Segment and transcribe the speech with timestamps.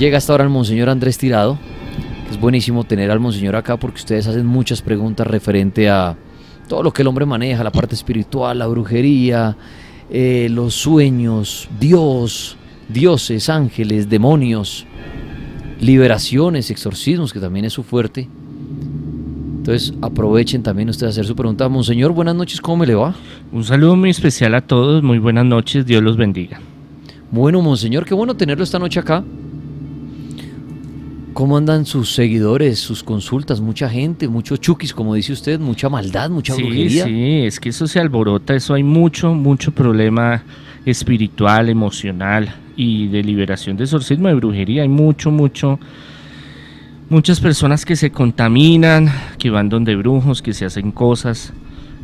[0.00, 1.58] Llega hasta ahora el Monseñor Andrés Tirado.
[2.30, 6.16] Es buenísimo tener al Monseñor acá porque ustedes hacen muchas preguntas referente a
[6.68, 9.58] todo lo que el hombre maneja, la parte espiritual, la brujería,
[10.08, 12.56] eh, los sueños, Dios,
[12.88, 14.86] dioses, ángeles, demonios,
[15.80, 18.26] liberaciones, exorcismos, que también es su fuerte.
[19.58, 21.68] Entonces aprovechen también ustedes a hacer su pregunta.
[21.68, 23.14] Monseñor, buenas noches, ¿cómo me le va?
[23.52, 26.58] Un saludo muy especial a todos, muy buenas noches, Dios los bendiga.
[27.30, 29.22] Bueno, Monseñor, qué bueno tenerlo esta noche acá.
[31.32, 33.60] ¿Cómo andan sus seguidores, sus consultas?
[33.60, 37.04] Mucha gente, muchos chukis, como dice usted, mucha maldad, mucha sí, brujería.
[37.04, 40.42] Sí, es que eso se alborota, eso hay mucho, mucho problema
[40.84, 44.82] espiritual, emocional y de liberación de exorcismo, de brujería.
[44.82, 45.78] Hay mucho, mucho,
[47.08, 51.52] muchas personas que se contaminan, que van donde brujos, que se hacen cosas,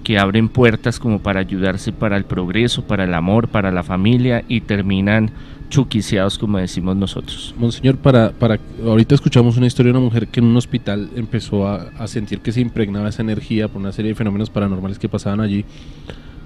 [0.04, 4.44] que abren puertas como para ayudarse para el progreso, para el amor, para la familia
[4.46, 5.32] y terminan
[5.68, 7.54] chuquiciados como decimos nosotros.
[7.58, 11.66] Monseñor, para, para ahorita escuchamos una historia de una mujer que en un hospital empezó
[11.66, 15.08] a, a sentir que se impregnaba esa energía por una serie de fenómenos paranormales que
[15.08, 15.64] pasaban allí.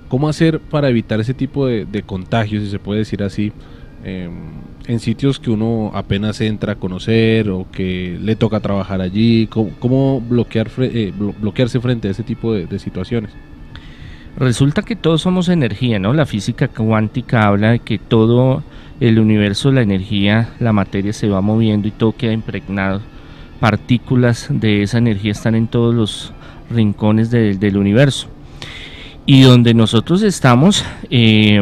[0.09, 3.53] ¿Cómo hacer para evitar ese tipo de, de contagios, si se puede decir así,
[4.05, 4.29] eh,
[4.87, 9.47] en sitios que uno apenas entra a conocer o que le toca trabajar allí?
[9.47, 13.31] ¿Cómo, cómo bloquear, eh, bloquearse frente a ese tipo de, de situaciones?
[14.37, 16.15] Resulta que todos somos energía, ¿no?
[16.15, 18.63] La física cuántica habla de que todo
[19.01, 23.01] el universo, la energía, la materia se va moviendo y todo queda impregnado.
[23.61, 26.33] Partículas de esa energía están en todos los
[26.71, 28.29] rincones de, del universo.
[29.27, 31.61] Y donde nosotros estamos, eh,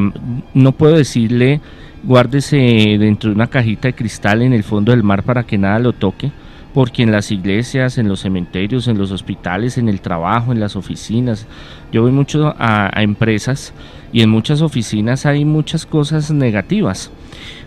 [0.54, 1.60] no puedo decirle
[2.02, 2.56] guárdese
[2.98, 5.92] dentro de una cajita de cristal en el fondo del mar para que nada lo
[5.92, 6.30] toque,
[6.78, 10.76] porque en las iglesias, en los cementerios, en los hospitales, en el trabajo, en las
[10.76, 11.48] oficinas,
[11.90, 13.74] yo voy mucho a, empresas
[14.12, 17.10] y en muchas oficinas hay muchas cosas negativas.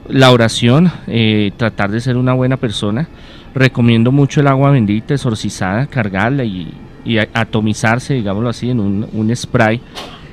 [0.08, 3.10] La oración, eh, tratar de ser una buena persona,
[3.54, 6.74] recomiendo mucho el agua bendita, exorcizada, cargarla y,
[7.04, 9.82] y atomizarse, digámoslo así, en un, un spray.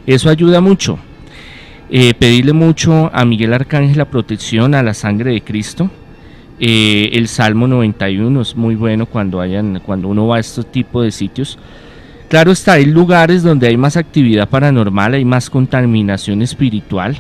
[0.07, 1.01] Eso ayuda mucho.
[1.91, 5.91] Eh, pedirle mucho a Miguel Arcángel la protección a la sangre de Cristo.
[6.61, 11.05] Eh, el Salmo 91 es muy bueno cuando, hayan, cuando uno va a estos tipos
[11.05, 11.59] de sitios.
[12.29, 17.17] Claro está, hay lugares donde hay más actividad paranormal, hay más contaminación espiritual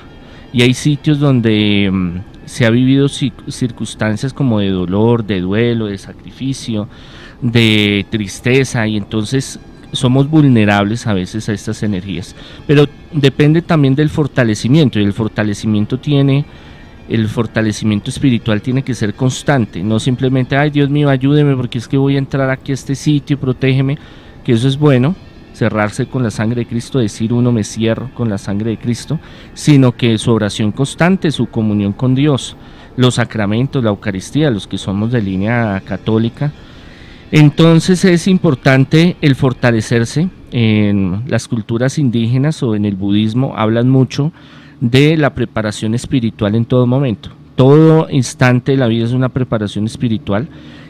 [0.52, 5.98] y hay sitios donde mm, se ha vivido circunstancias como de dolor, de duelo, de
[5.98, 6.88] sacrificio,
[7.40, 9.60] de tristeza y entonces
[9.92, 12.34] somos vulnerables a veces a estas energías.
[12.66, 16.44] Pero depende también del fortalecimiento y el fortalecimiento tiene,
[17.08, 21.88] el fortalecimiento espiritual tiene que ser constante, no simplemente, ay Dios mío, ayúdeme porque es
[21.88, 23.98] que voy a entrar aquí a este sitio, protégeme,
[24.44, 25.14] que eso es bueno,
[25.54, 29.18] cerrarse con la sangre de Cristo, decir uno me cierro con la sangre de Cristo,
[29.54, 32.56] sino que su oración constante, su comunión con Dios,
[32.96, 36.52] los sacramentos, la Eucaristía, los que somos de línea católica,
[37.30, 44.32] entonces es importante el fortalecerse en las culturas indígenas o en el budismo, hablan mucho
[44.80, 47.30] de la preparación espiritual en todo momento.
[47.56, 50.48] Todo instante de la vida es una preparación espiritual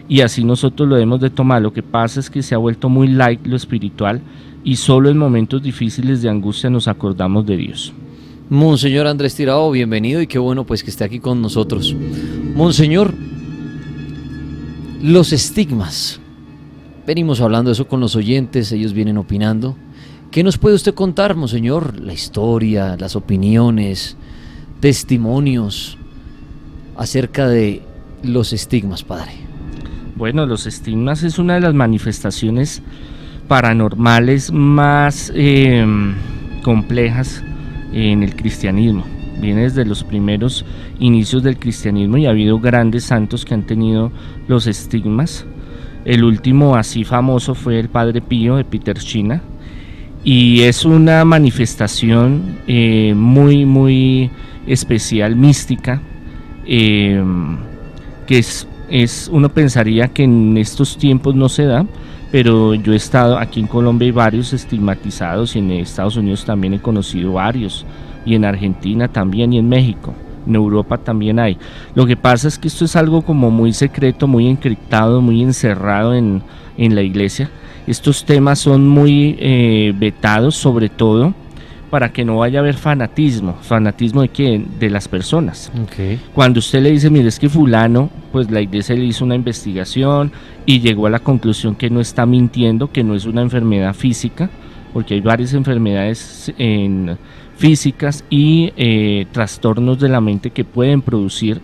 [0.09, 1.63] y así nosotros lo debemos de tomar.
[1.63, 4.21] Lo que pasa es que se ha vuelto muy light lo espiritual
[4.65, 7.93] y solo en momentos difíciles de angustia nos acordamos de Dios.
[8.51, 11.95] Monseñor Andrés Tirado, bienvenido y qué bueno pues que esté aquí con nosotros.
[12.55, 13.15] Monseñor,
[15.03, 16.21] los estigmas.
[17.07, 19.77] Venimos hablando de eso con los oyentes, ellos vienen opinando.
[20.31, 21.99] ¿Qué nos puede usted contar, Monseñor?
[22.01, 24.19] La historia, las opiniones,
[24.79, 25.97] testimonios
[26.99, 27.81] acerca de
[28.23, 29.33] los estigmas, Padre.
[30.17, 32.83] Bueno, los estigmas es una de las manifestaciones
[33.49, 35.87] paranormales más eh,
[36.63, 37.43] complejas
[37.95, 39.05] en el cristianismo.
[39.41, 40.67] Viene desde los primeros
[40.99, 44.13] inicios del cristianismo y ha habido grandes santos que han tenido
[44.47, 45.47] los estigmas.
[46.05, 49.43] El último así famoso fue el Padre Pío de Peter China
[50.25, 54.31] y es una manifestación eh, muy, muy
[54.67, 56.01] especial, mística,
[56.67, 57.23] eh,
[58.27, 61.87] que es, es, uno pensaría que en estos tiempos no se da,
[62.31, 66.75] pero yo he estado aquí en Colombia y varios estigmatizados y en Estados Unidos también
[66.75, 67.87] he conocido varios
[68.27, 70.15] y en Argentina también y en México
[70.49, 71.57] en Europa también hay.
[71.95, 76.15] Lo que pasa es que esto es algo como muy secreto, muy encriptado, muy encerrado
[76.15, 76.43] en,
[76.77, 77.51] en la iglesia.
[77.87, 81.35] Estos temas son muy eh, vetados, sobre todo
[81.91, 83.57] para que no vaya a haber fanatismo.
[83.63, 84.67] ¿Fanatismo de quién?
[84.79, 85.73] De las personas.
[85.85, 86.21] Okay.
[86.35, 90.33] Cuando usted le dice, mire, es que fulano, pues la iglesia le hizo una investigación
[90.67, 94.51] y llegó a la conclusión que no está mintiendo, que no es una enfermedad física,
[94.93, 97.17] porque hay varias enfermedades en
[97.59, 101.61] físicas y eh, trastornos de la mente que pueden producir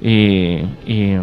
[0.00, 1.20] eh, eh,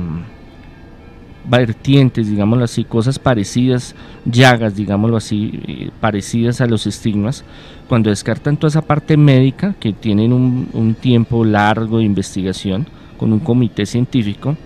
[1.46, 3.96] vertientes, digámoslo así, cosas parecidas,
[4.26, 7.46] llagas, digámoslo así, eh, parecidas a los estigmas,
[7.88, 12.88] cuando descartan toda esa parte médica, que tienen un, un tiempo largo de investigación
[13.18, 14.58] con un comité científico,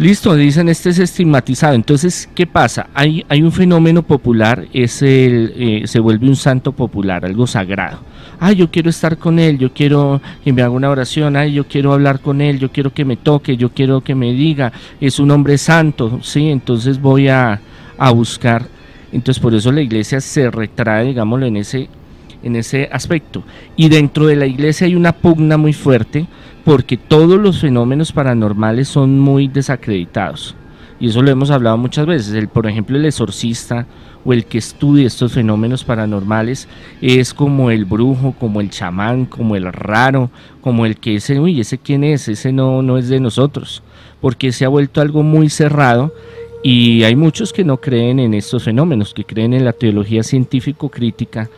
[0.00, 1.74] Listo, dicen este es estigmatizado.
[1.74, 2.88] Entonces, ¿qué pasa?
[2.94, 7.98] Hay, hay un fenómeno popular, es el, eh, se vuelve un santo popular, algo sagrado.
[8.38, 11.68] Ay, yo quiero estar con él, yo quiero que me haga una oración, ay, yo
[11.68, 15.18] quiero hablar con él, yo quiero que me toque, yo quiero que me diga, es
[15.18, 16.48] un hombre santo, ¿sí?
[16.48, 17.60] Entonces voy a,
[17.98, 18.68] a buscar.
[19.12, 21.90] Entonces, por eso la iglesia se retrae, digámoslo, en ese,
[22.42, 23.42] en ese aspecto.
[23.76, 26.26] Y dentro de la iglesia hay una pugna muy fuerte
[26.64, 30.54] porque todos los fenómenos paranormales son muy desacreditados.
[30.98, 32.34] Y eso lo hemos hablado muchas veces.
[32.34, 33.86] El, por ejemplo, el exorcista
[34.24, 36.68] o el que estudia estos fenómenos paranormales
[37.00, 41.60] es como el brujo, como el chamán, como el raro, como el que ese, uy,
[41.60, 43.82] ese quién es, ese no, no es de nosotros,
[44.20, 46.12] porque se ha vuelto algo muy cerrado
[46.62, 51.48] y hay muchos que no creen en estos fenómenos, que creen en la teología científico-crítica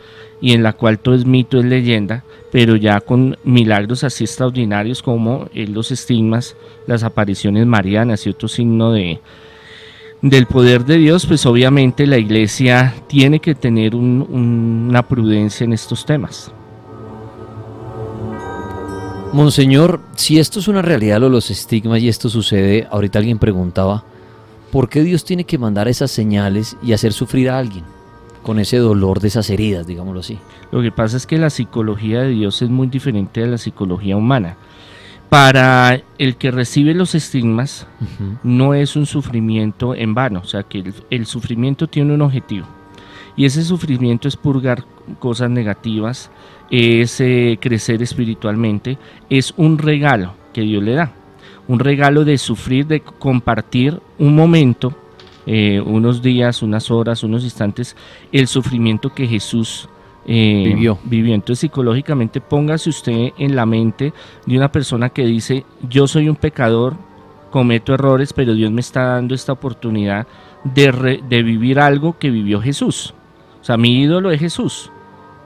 [0.43, 5.01] y en la cual todo es mito, es leyenda, pero ya con milagros así extraordinarios
[5.01, 9.21] como los estigmas, las apariciones marianas y otro signo de,
[10.21, 16.05] del poder de Dios, pues obviamente la iglesia tiene que tener una prudencia en estos
[16.05, 16.51] temas.
[19.31, 24.03] Monseñor, si esto es una realidad, lo los estigmas y esto sucede, ahorita alguien preguntaba,
[24.73, 27.92] ¿por qué Dios tiene que mandar esas señales y hacer sufrir a alguien?
[28.43, 30.37] Con ese dolor de esas heridas, digámoslo así.
[30.71, 34.15] Lo que pasa es que la psicología de Dios es muy diferente de la psicología
[34.17, 34.57] humana.
[35.29, 37.87] Para el que recibe los estigmas,
[38.43, 42.67] no es un sufrimiento en vano, o sea que el, sufrimiento tiene un objetivo.
[43.35, 44.83] Y ese sufrimiento es purgar
[45.17, 46.29] cosas negativas,
[46.69, 48.99] es eh, crecer espiritualmente,
[49.31, 51.13] es un regalo que Dios le da.
[51.67, 54.93] Un regalo de sufrir, de compartir un momento
[55.45, 57.95] eh, unos días, unas horas, unos instantes,
[58.31, 59.89] el sufrimiento que Jesús
[60.25, 60.97] eh, vivió.
[61.03, 61.35] vivió.
[61.35, 64.13] Entonces psicológicamente póngase usted en la mente
[64.45, 66.95] de una persona que dice, yo soy un pecador,
[67.51, 70.25] cometo errores, pero Dios me está dando esta oportunidad
[70.63, 73.13] de, de vivir algo que vivió Jesús.
[73.61, 74.89] O sea, mi ídolo es Jesús.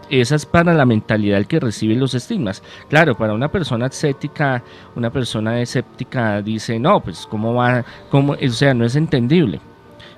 [0.10, 2.64] Esa es para la mentalidad que recibe los estigmas.
[2.88, 4.64] Claro, para una persona escéptica,
[4.96, 9.60] una persona escéptica dice, no, pues cómo va, cómo, o sea, no es entendible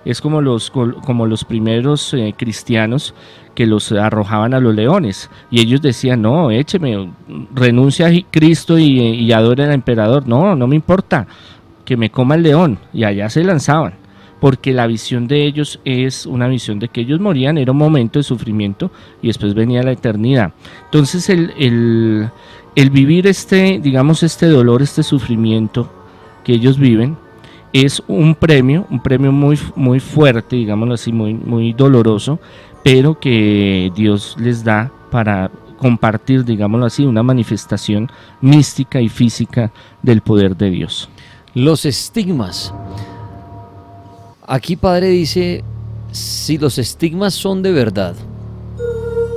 [0.05, 3.13] es como los, como los primeros eh, cristianos
[3.55, 5.29] que los arrojaban a los leones.
[5.51, 7.11] Y ellos decían, no, écheme,
[7.53, 10.27] renuncia a Cristo y, y adore al emperador.
[10.27, 11.27] No, no me importa,
[11.83, 12.79] que me coma el león.
[12.93, 13.95] Y allá se lanzaban.
[14.39, 18.19] Porque la visión de ellos es una visión de que ellos morían, era un momento
[18.19, 18.89] de sufrimiento
[19.21, 20.53] y después venía la eternidad.
[20.85, 22.29] Entonces el, el,
[22.75, 25.91] el vivir este, digamos, este dolor, este sufrimiento
[26.45, 27.17] que ellos viven,
[27.73, 32.39] es un premio, un premio muy, muy fuerte, digámoslo así, muy, muy doloroso,
[32.83, 38.11] pero que Dios les da para compartir, digámoslo así, una manifestación
[38.41, 39.71] mística y física
[40.01, 41.09] del poder de Dios.
[41.53, 42.73] Los estigmas.
[44.45, 45.63] Aquí Padre dice,
[46.11, 48.15] si los estigmas son de verdad,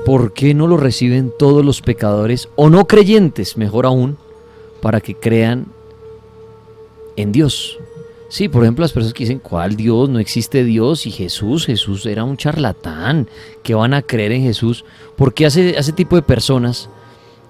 [0.07, 4.17] ¿por qué no lo reciben todos los pecadores o no creyentes, mejor aún,
[4.81, 5.67] para que crean
[7.17, 7.79] en Dios?
[8.33, 10.09] Sí, por ejemplo, las personas que dicen, ¿cuál Dios?
[10.09, 13.29] No existe Dios y Jesús, Jesús era un charlatán,
[13.63, 14.87] que van a creer en Jesús.
[15.19, 16.89] ¿Por qué hace ese tipo de personas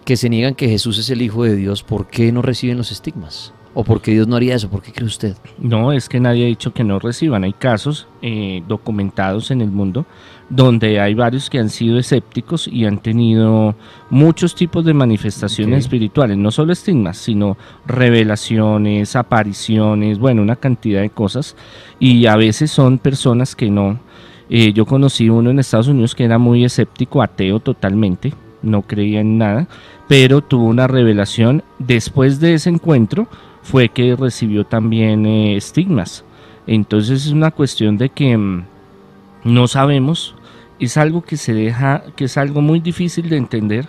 [0.04, 2.90] que se niegan que Jesús es el Hijo de Dios, por qué no reciben los
[2.90, 3.54] estigmas?
[3.74, 4.70] ¿O por qué Dios no haría eso?
[4.70, 5.36] ¿Por qué cree usted?
[5.56, 7.44] No, es que nadie ha dicho que no reciban.
[7.44, 10.04] Hay casos eh, documentados en el mundo
[10.52, 13.74] donde hay varios que han sido escépticos y han tenido
[14.10, 17.56] muchos tipos de manifestaciones espirituales, no solo estigmas, sino
[17.86, 21.56] revelaciones, apariciones, bueno, una cantidad de cosas.
[21.98, 23.98] Y a veces son personas que no.
[24.50, 29.20] Eh, yo conocí uno en Estados Unidos que era muy escéptico, ateo totalmente, no creía
[29.20, 29.66] en nada,
[30.06, 33.26] pero tuvo una revelación después de ese encuentro
[33.62, 36.26] fue que recibió también eh, estigmas.
[36.66, 38.64] Entonces es una cuestión de que mm,
[39.44, 40.34] no sabemos,
[40.84, 43.88] es algo que se deja, que es algo muy difícil de entender.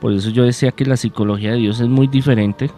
[0.00, 2.70] Por eso yo decía que la psicología de Dios es muy diferente.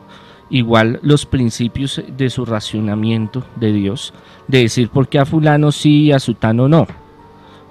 [0.50, 4.12] Igual los principios de su racionamiento de Dios,
[4.46, 6.86] de decir por qué a fulano sí y a sutano no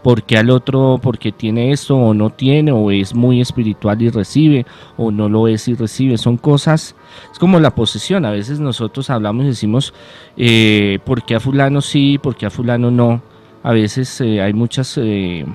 [0.03, 4.65] porque al otro, porque tiene esto o no tiene, o es muy espiritual y recibe,
[4.97, 6.17] o no lo es y recibe.
[6.17, 6.95] Son cosas,
[7.31, 8.25] es como la posesión.
[8.25, 9.93] A veces nosotros hablamos y decimos,
[10.35, 13.21] eh, ¿por qué a fulano sí, por qué a fulano no?
[13.63, 15.45] A veces eh, hay muchas eh,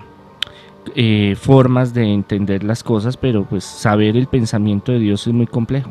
[1.40, 5.90] formas de entender las cosas, pero pues saber el pensamiento de Dios es muy complejo.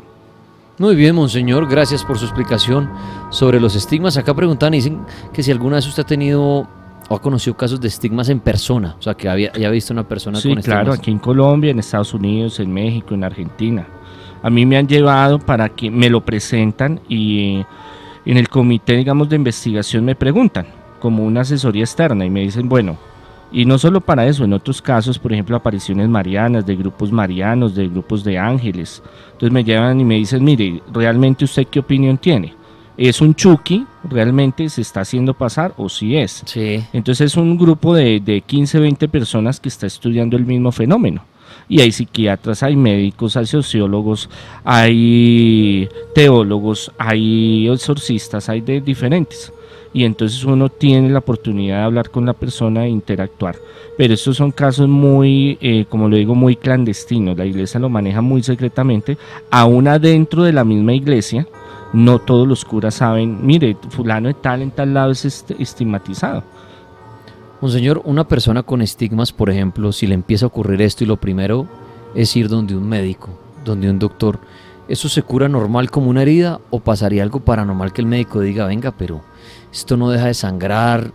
[0.78, 2.88] Muy bien, monseñor, gracias por su explicación
[3.30, 4.16] sobre los estigmas.
[4.16, 5.00] Acá preguntan, dicen
[5.32, 6.68] que si alguna vez usted ha tenido
[7.10, 10.06] o ha conocido casos de estigmas en persona, o sea, que había, haya visto una
[10.06, 10.82] persona Sí, con estigmas.
[10.82, 13.86] claro, aquí en Colombia, en Estados Unidos, en México, en Argentina.
[14.42, 17.64] A mí me han llevado para que me lo presentan y
[18.24, 20.66] en el comité, digamos, de investigación me preguntan,
[21.00, 22.96] como una asesoría externa, y me dicen, bueno,
[23.50, 27.74] y no solo para eso, en otros casos, por ejemplo, apariciones marianas, de grupos marianos,
[27.74, 29.02] de grupos de ángeles.
[29.32, 32.54] Entonces me llevan y me dicen, mire, ¿realmente usted qué opinión tiene?
[32.96, 33.86] ¿Es un Chucky?
[34.04, 36.42] ¿Realmente se está haciendo pasar o sí es?
[36.44, 36.84] Sí.
[36.92, 41.24] Entonces es un grupo de, de 15, 20 personas que está estudiando el mismo fenómeno.
[41.68, 44.28] Y hay psiquiatras, hay médicos, hay sociólogos,
[44.64, 49.52] hay teólogos, hay exorcistas, hay de diferentes.
[49.94, 53.56] Y entonces uno tiene la oportunidad de hablar con la persona e interactuar.
[53.96, 57.36] Pero estos son casos muy, eh, como lo digo, muy clandestinos.
[57.36, 59.16] La iglesia lo maneja muy secretamente.
[59.50, 61.46] Aún adentro de la misma iglesia,
[61.92, 66.44] no todos los curas saben, mire, fulano de tal en tal lado es est- estigmatizado.
[67.60, 71.16] Monseñor, una persona con estigmas, por ejemplo, si le empieza a ocurrir esto y lo
[71.16, 71.66] primero
[72.14, 73.30] es ir donde un médico,
[73.64, 74.38] donde un doctor,
[74.88, 78.66] ¿eso se cura normal como una herida o pasaría algo paranormal que el médico diga,
[78.66, 79.22] venga, pero
[79.72, 81.12] esto no deja de sangrar,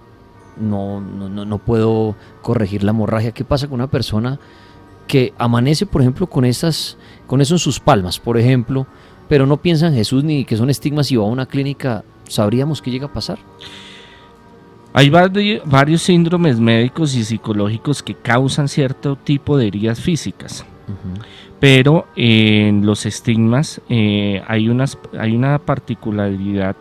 [0.58, 3.32] no, no, no, puedo corregir la hemorragia?
[3.32, 4.40] ¿Qué pasa con una persona
[5.08, 8.88] que amanece, por ejemplo, con, esas, con eso en sus palmas, por ejemplo,
[9.28, 12.04] pero no piensa en Jesús ni que son estigmas y va a una clínica?
[12.30, 13.40] ¿Sabríamos qué llega a pasar?
[14.94, 20.64] Hay vari- varios síndromes médicos y psicológicos que causan cierto tipo de heridas físicas,
[21.64, 26.76] pero en los estigmas eh, hay, unas, hay una particularidad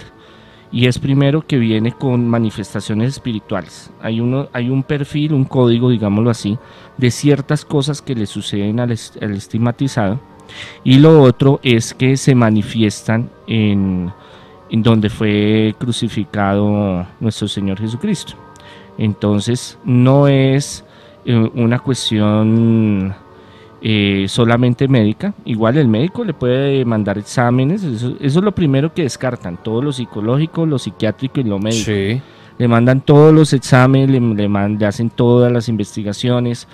[0.72, 3.92] y es primero que viene con manifestaciones espirituales.
[4.00, 6.58] Hay, uno, hay un perfil, un código, digámoslo así,
[6.98, 10.18] de ciertas cosas que le suceden al, est- al estigmatizado
[10.82, 14.10] y lo otro es que se manifiestan en
[14.68, 18.32] en donde fue crucificado nuestro Señor Jesucristo.
[18.98, 20.84] Entonces no es
[21.24, 23.14] eh, una cuestión
[23.82, 28.94] eh, solamente médica, igual el médico le puede mandar exámenes, eso, eso es lo primero
[28.94, 32.20] que descartan, todo lo psicológico, lo psiquiátrico y lo médico Sí.
[32.58, 36.68] le mandan todos los exámenes, le, le man- le hacen todas las investigaciones,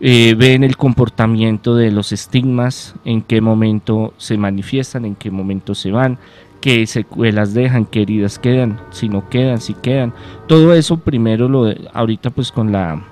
[0.00, 5.74] eh, ven el comportamiento de los estigmas, en qué momento se manifiestan, en qué momento
[5.74, 6.18] se van,
[6.62, 10.14] qué secuelas dejan, qué heridas quedan, si no quedan, si quedan.
[10.48, 13.02] Todo eso primero lo ahorita pues con la,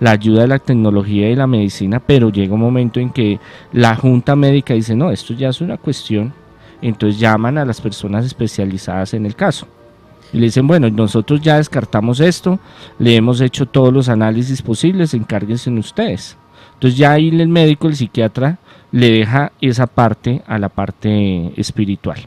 [0.00, 3.38] la ayuda de la tecnología y la medicina, pero llega un momento en que
[3.72, 6.32] la junta médica dice, no, esto ya es una cuestión,
[6.82, 9.66] entonces llaman a las personas especializadas en el caso.
[10.32, 12.58] Y le dicen, bueno, nosotros ya descartamos esto,
[12.98, 16.36] le hemos hecho todos los análisis posibles, encárguense en ustedes.
[16.74, 18.58] Entonces ya ahí el médico, el psiquiatra,
[18.90, 22.26] le deja esa parte a la parte espiritual.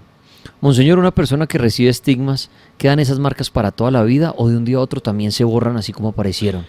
[0.60, 4.58] Monseñor, una persona que recibe estigmas, ¿quedan esas marcas para toda la vida o de
[4.58, 6.66] un día a otro también se borran así como aparecieron?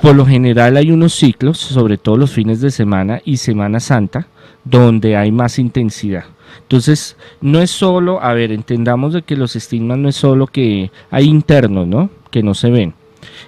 [0.00, 4.26] Por lo general hay unos ciclos, sobre todo los fines de semana y Semana Santa,
[4.64, 6.24] donde hay más intensidad.
[6.62, 10.90] Entonces, no es solo, a ver, entendamos de que los estigmas no es solo que
[11.10, 12.10] hay internos, ¿no?
[12.30, 12.94] Que no se ven.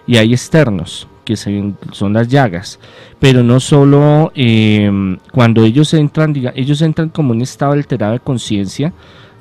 [0.06, 2.78] Y hay externos, que se son las llagas.
[3.18, 4.90] Pero no solo eh,
[5.32, 8.92] cuando ellos entran, diga, ellos entran como un estado alterado de conciencia,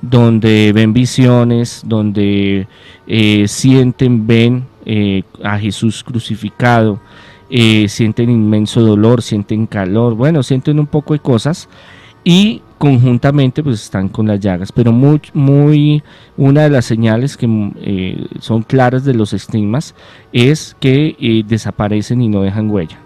[0.01, 2.67] donde ven visiones, donde
[3.07, 6.99] eh, sienten, ven eh, a Jesús crucificado,
[7.49, 11.69] eh, sienten inmenso dolor, sienten calor, bueno, sienten un poco de cosas
[12.23, 16.03] y conjuntamente pues están con las llagas, pero muy, muy
[16.37, 17.47] una de las señales que
[17.81, 19.95] eh, son claras de los estigmas
[20.31, 22.99] es que desaparecen y no dejan huella.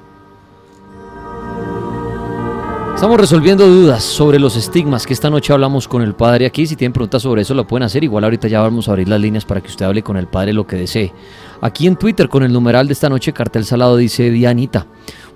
[2.98, 6.66] Estamos resolviendo dudas sobre los estigmas que esta noche hablamos con el padre aquí.
[6.66, 8.04] Si tienen preguntas sobre eso, lo pueden hacer.
[8.04, 10.52] Igual ahorita ya vamos a abrir las líneas para que usted hable con el padre
[10.52, 11.14] lo que desee.
[11.62, 14.88] Aquí en Twitter, con el numeral de esta noche, cartel salado, dice Dianita.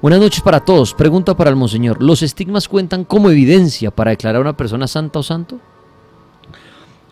[0.02, 0.96] Buenas noches para todos.
[0.96, 2.02] Pregunta para el monseñor.
[2.02, 5.60] ¿Los estigmas cuentan como evidencia para declarar a una persona santa o santo?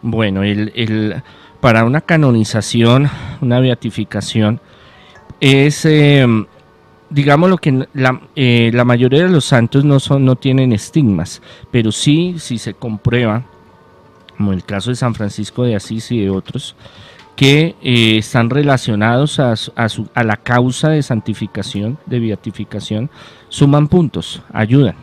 [0.02, 1.22] Bueno, el,
[1.62, 3.08] para una canonización,
[3.40, 4.62] una beatificación,
[5.40, 6.26] es, eh,
[7.10, 11.42] digamos lo que la, eh, la mayoría de los santos no, son, no tienen estigmas,
[11.72, 13.44] pero sí, si se comprueba,
[14.38, 16.76] como el caso de San Francisco de Asís y de otros,
[17.36, 23.10] que eh, están relacionados a, a su- a la causa de santificación, de beatificación,
[23.50, 24.96] suman puntos, ayudan.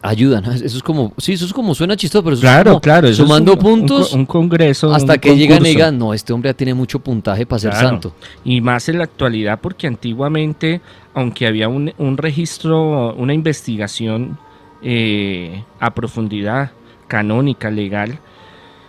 [0.00, 0.44] Ayudan.
[0.44, 3.08] Eso es como, sí, eso es como suena chistoso, pero eso Claro, es como claro.
[3.08, 4.94] eso sumando un- un puntos Un, congreso.
[4.94, 7.70] hasta un que llegan y digan, no, este hombre ya tiene mucho puntaje para ser
[7.72, 7.88] Claro.
[7.88, 8.12] santo.
[8.44, 10.80] Y más en la actualidad, porque antiguamente,
[11.14, 14.38] aunque había un, un registro, una investigación
[14.82, 16.70] eh, a profundidad,
[17.08, 18.20] canónica, legal,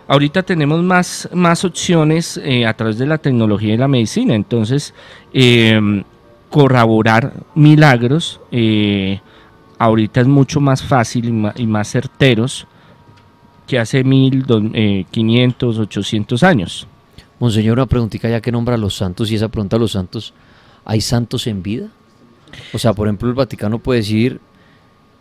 [0.06, 4.36] ahorita tenemos más, más opciones eh, a través de la tecnología y la medicina.
[4.36, 4.94] Entonces,
[5.32, 6.04] em,
[6.50, 9.20] corroborar milagros eh,
[9.80, 12.66] ahorita es mucho más fácil y más, certeros
[13.66, 14.44] que hace mil,
[14.74, 16.86] eh, quinientos, ochocientos años.
[17.38, 20.34] Monseñor, una preguntita ya que nombra a los santos y esa pregunta a los santos,
[20.84, 21.88] ¿hay santos en vida?
[22.74, 24.38] O sea, por ejemplo, el Vaticano puede decir,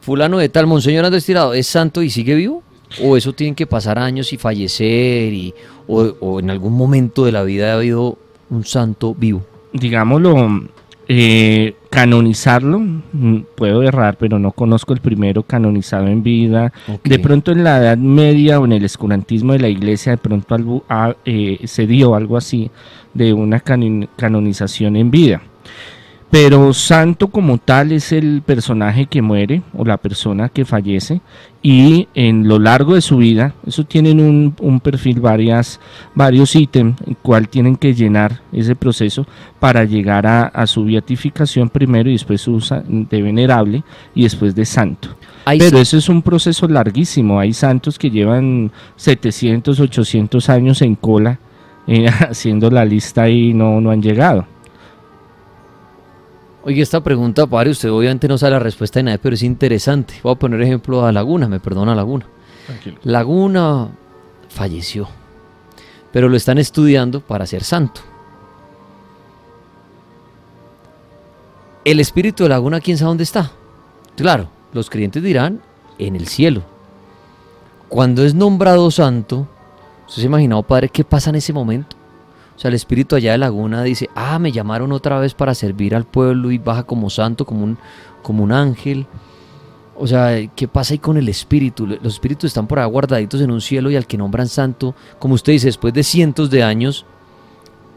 [0.01, 2.62] fulano de tal, Monseñor Andrés Tirado, ¿es santo y sigue vivo?
[3.01, 5.32] ¿O eso tienen que pasar años y fallecer?
[5.32, 5.54] Y,
[5.88, 8.18] o, en algún momento de la vida ha habido
[8.50, 9.46] un santo vivo?
[9.72, 10.68] Digámoslo,
[11.12, 16.72] eh, canonizarlo, mm, puedo errar, pero no conozco el primero canonizado en vida.
[17.04, 20.84] De pronto en la Edad Media o en el escurantismo de la iglesia, de pronto
[21.25, 22.70] eh, se dio algo así
[23.16, 25.42] de una canonización en vida.
[26.31, 31.21] Pero santo como tal es el personaje que muere o la persona que fallece
[31.63, 35.79] y en lo largo de su vida, eso tienen un, perfil, varias,
[36.13, 39.25] varios ítems, el cual tienen que llenar ese proceso
[39.59, 43.83] para llegar a, su beatificación primero y después usa de venerable
[44.13, 45.09] y después de santo.
[45.45, 51.39] Pero eso es un proceso larguísimo, hay santos que llevan 700, 800 años en cola
[51.88, 54.45] eh, haciendo la lista y no, no han llegado.
[56.63, 60.16] Oye, esta pregunta, padre, usted obviamente no sabe la respuesta de nadie, pero es interesante.
[60.22, 62.25] Voy a poner ejemplo a Laguna, me perdona Laguna.
[63.04, 63.89] Laguna
[64.50, 65.08] falleció,
[66.12, 68.01] pero lo están estudiando para ser santo.
[71.86, 73.51] El espíritu de Laguna, ¿quién sabe dónde está?
[74.18, 75.62] Claro, los creyentes dirán,
[75.98, 76.63] en el cielo.
[77.88, 79.48] Cuando es nombrado santo,
[80.08, 81.96] ¿usted se ha imaginado, padre, qué pasa en ese momento?
[82.60, 85.96] O sea, el espíritu allá de Laguna dice, ah, me llamaron otra vez para servir
[85.96, 87.78] al pueblo y baja como santo, como un,
[88.22, 89.08] como un ángel.
[89.96, 91.88] O sea, ¿qué pasa ahí con el espíritu?
[91.88, 95.36] Los espíritus están por ahí guardaditos en un cielo y al que nombran santo, como
[95.36, 97.06] usted dice, después de cientos de años,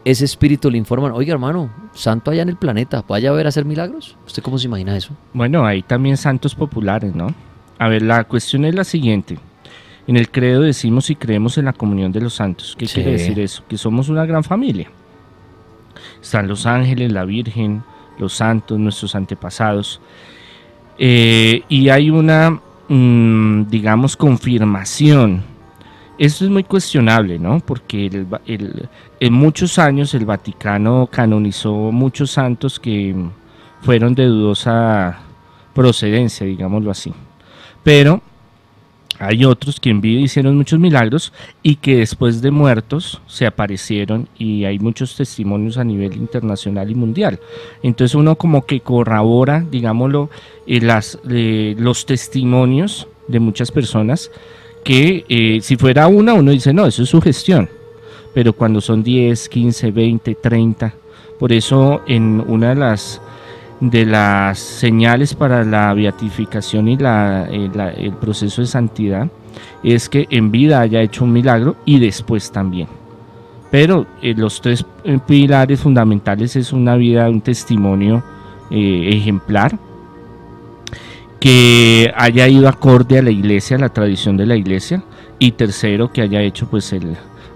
[0.05, 3.49] ese espíritu le informan, oiga hermano, santo allá en el planeta, vaya a ver a
[3.49, 4.17] hacer milagros.
[4.29, 5.13] ¿Usted cómo se imagina eso?
[5.33, 7.35] Bueno, hay también santos populares, ¿no?
[7.81, 9.41] A ver, la cuestión es la siguiente.
[10.07, 12.75] En el credo decimos y creemos en la comunión de los santos.
[12.77, 13.63] ¿Qué quiere decir eso?
[13.69, 14.91] Que somos una gran familia.
[16.21, 17.83] Están los ángeles, la Virgen,
[18.19, 20.01] los santos, nuestros antepasados.
[20.99, 25.43] Eh, y hay una, mm, digamos, confirmación.
[26.19, 27.61] Esto es muy cuestionable, ¿no?
[27.61, 28.27] Porque
[29.21, 33.15] en muchos años el Vaticano canonizó muchos santos que
[33.81, 35.19] fueron de dudosa
[35.75, 37.13] procedencia, digámoslo así.
[37.83, 38.21] Pero
[39.19, 44.29] hay otros que en vida hicieron muchos milagros y que después de muertos se aparecieron
[44.39, 47.39] y hay muchos testimonios a nivel internacional y mundial.
[47.83, 50.31] Entonces uno como que corrobora, digámoslo,
[50.67, 54.31] eh, las, eh, los testimonios de muchas personas
[54.85, 57.69] que eh, si fuera una uno dice, no, eso es su gestión.
[58.35, 60.95] Pero cuando son 10, 15, 20, 30,
[61.39, 63.21] por eso en una de las
[63.83, 69.29] de las señales para la beatificación y eh, el proceso de santidad
[69.83, 72.87] es que en vida haya hecho un milagro y después también.
[73.73, 78.23] Pero eh, los tres eh, pilares fundamentales es una vida, un testimonio
[78.71, 79.77] ejemplar,
[81.39, 85.03] que haya ido acorde a la iglesia, a la tradición de la iglesia,
[85.39, 86.95] y tercero, que haya hecho pues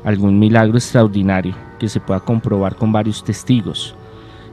[0.05, 3.95] algún milagro extraordinario que se pueda comprobar con varios testigos.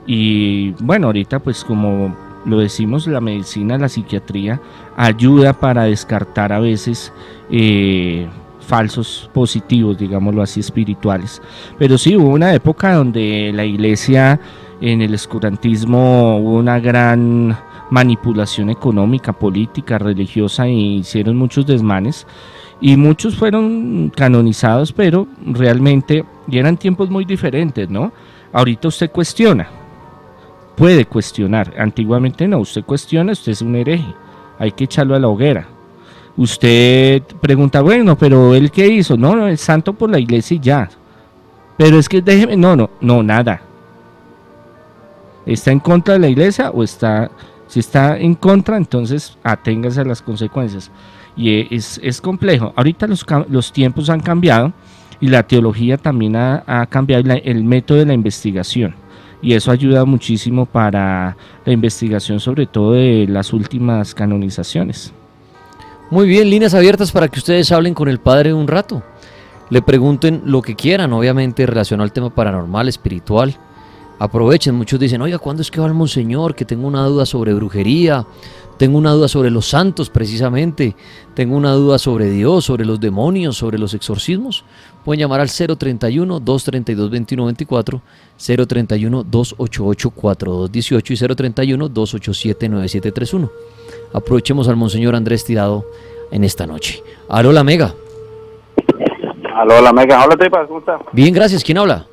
[0.06, 4.60] Y bueno, ahorita pues como lo decimos, la medicina, la psiquiatría
[4.98, 7.13] ayuda para descartar a veces
[7.50, 8.28] eh,
[8.60, 11.42] falsos positivos, digámoslo así, espirituales.
[11.78, 14.39] Pero sí, hubo una época donde la iglesia
[14.82, 17.58] en el escurantismo hubo una gran
[17.89, 22.26] manipulación económica, política, religiosa y hicieron muchos desmanes
[22.82, 28.12] y muchos fueron canonizados, pero realmente eran tiempos muy diferentes, ¿no?
[28.52, 29.70] Ahorita usted cuestiona,
[30.76, 31.74] puede cuestionar.
[31.78, 34.14] Antiguamente no, usted cuestiona, usted es un hereje,
[34.60, 35.68] hay que echarlo a la hoguera.
[36.36, 39.16] Usted pregunta, bueno, pero él qué hizo?
[39.16, 40.90] No, no, es santo por la iglesia y ya.
[41.78, 43.62] Pero es que déjeme, no, no, no, nada.
[45.46, 47.30] ¿Está en contra de la iglesia o está,
[47.68, 50.90] si está en contra, entonces aténgase a las consecuencias?
[51.36, 52.74] Y es, es complejo.
[52.76, 54.72] Ahorita los, los, tiempos han cambiado
[55.20, 58.96] y la teología también ha, ha cambiado el método de la investigación
[59.43, 65.13] y eso ayuda muchísimo para la investigación sobre todo de las últimas canonizaciones.
[66.10, 69.03] Muy bien, líneas abiertas para que ustedes hablen con el Padre un rato.
[69.69, 73.58] Le pregunten lo que quieran, obviamente relacionado al tema paranormal, espiritual.
[74.19, 76.56] Aprovechen, muchos dicen, oiga, ¿cuándo es que va el Monseñor?
[76.56, 78.25] Que tengo una duda sobre brujería.
[78.77, 80.95] tengo una duda sobre los santos precisamente,
[81.34, 84.65] tengo una duda sobre Dios, sobre los demonios, sobre los exorcismos,
[85.04, 88.02] pueden llamar al 031-232-2124,
[88.38, 91.16] 031-288-4218 y
[92.60, 93.50] 031-287-9731.
[94.13, 95.86] Aprovechemos al Monseñor Andrés Tirado
[96.32, 97.02] en esta noche.
[97.30, 97.94] Aló, la Mega.
[99.56, 100.24] Aló, la Mega.
[100.24, 101.02] Hola, Tepa, ¿cómo estás?
[101.12, 101.63] Bien, gracias.
[101.63, 102.06] ¿Quién habla?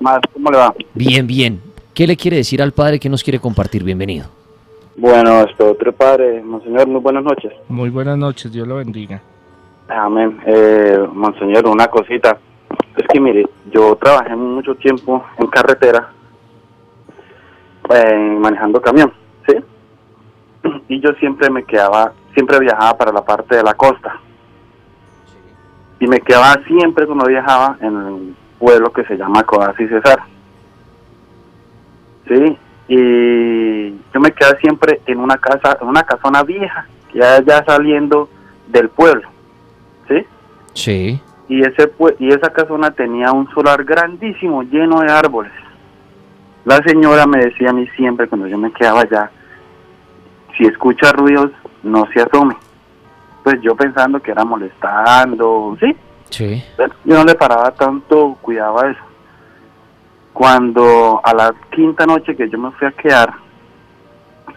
[0.00, 0.74] Más, ¿cómo le va?
[0.94, 1.60] Bien, bien.
[1.94, 3.84] ¿Qué le quiere decir al Padre que nos quiere compartir?
[3.84, 4.26] Bienvenido.
[4.96, 7.52] Bueno, esto, otro Padre, Monseñor, muy buenas noches.
[7.68, 9.22] Muy buenas noches, Dios lo bendiga.
[9.96, 10.40] Amén.
[10.46, 12.38] Eh, Monseñor, una cosita.
[12.96, 16.10] Es que mire, yo trabajé mucho tiempo en carretera,
[17.90, 19.12] eh, manejando camión,
[19.46, 19.54] ¿sí?
[20.88, 24.20] Y yo siempre me quedaba, siempre viajaba para la parte de la costa.
[26.00, 30.22] Y me quedaba siempre cuando viajaba en el pueblo que se llama Codaz y Cesar.
[32.28, 32.58] ¿Sí?
[32.88, 38.28] Y yo me quedaba siempre en una casa, en una casona vieja, ya, ya saliendo
[38.68, 39.31] del pueblo.
[40.08, 40.26] ¿Sí?
[40.74, 41.22] Sí.
[41.48, 45.52] y ese y esa casona tenía un solar grandísimo lleno de árboles.
[46.64, 49.30] La señora me decía a mí siempre cuando yo me quedaba allá,
[50.56, 51.50] si escucha ruidos,
[51.82, 52.56] no se asome.
[53.42, 55.94] Pues yo pensando que era molestando, sí,
[56.30, 56.62] Sí.
[56.76, 59.00] pero yo no le paraba tanto cuidado a eso.
[60.32, 63.34] Cuando a la quinta noche que yo me fui a quedar,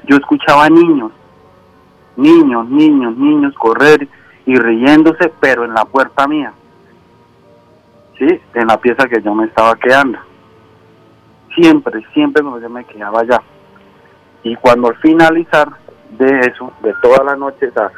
[0.08, 1.12] yo escuchaba niños,
[2.15, 4.08] niños, niños, niños correr
[4.45, 6.53] y riéndose, pero en la puerta mía.
[8.17, 10.19] Sí, en la pieza que yo me estaba quedando.
[11.55, 13.41] Siempre, siempre cuando yo me quedaba allá.
[14.43, 15.69] Y cuando al finalizar
[16.17, 17.91] de eso, de toda la noche, o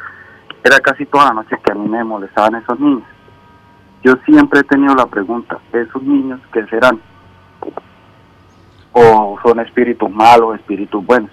[0.64, 3.04] era casi toda la noche que a mí me molestaban esos niños.
[4.02, 7.00] Yo siempre he tenido la pregunta, ¿esos niños qué serán?
[8.92, 11.30] ¿O son espíritus malos, espíritus buenos?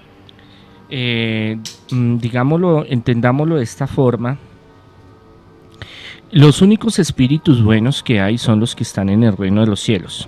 [0.89, 1.57] Eh,
[1.91, 4.37] mm, digámoslo, entendámoslo de esta forma.
[6.35, 9.79] Los únicos espíritus buenos que hay son los que están en el reino de los
[9.79, 10.27] cielos.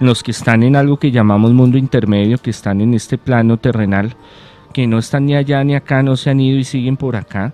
[0.00, 4.16] Los que están en algo que llamamos mundo intermedio, que están en este plano terrenal,
[4.72, 7.52] que no están ni allá ni acá, no se han ido y siguen por acá,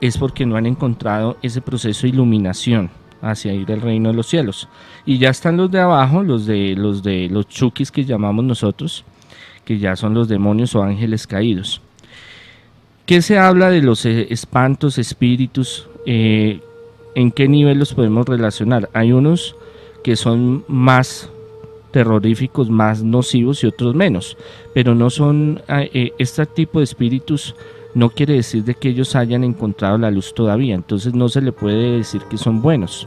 [0.00, 2.90] es porque no han encontrado ese proceso de iluminación
[3.22, 4.68] hacia ir al reino de los cielos.
[5.06, 9.04] Y ya están los de abajo, los de los de los chukis que llamamos nosotros,
[9.64, 11.83] que ya son los demonios o ángeles caídos.
[13.06, 15.88] ¿Qué se habla de los eh, espantos, espíritus?
[16.06, 16.60] Eh,
[17.14, 18.88] ¿En qué nivel los podemos relacionar?
[18.92, 19.56] Hay unos
[20.02, 21.30] que son más
[21.94, 24.36] terroríficos, más nocivos y otros menos,
[24.74, 27.54] pero no son, eh, eh, este tipo de espíritus
[27.94, 31.52] no quiere decir de que ellos hayan encontrado la luz todavía, entonces no se le
[31.52, 33.06] puede decir que son buenos,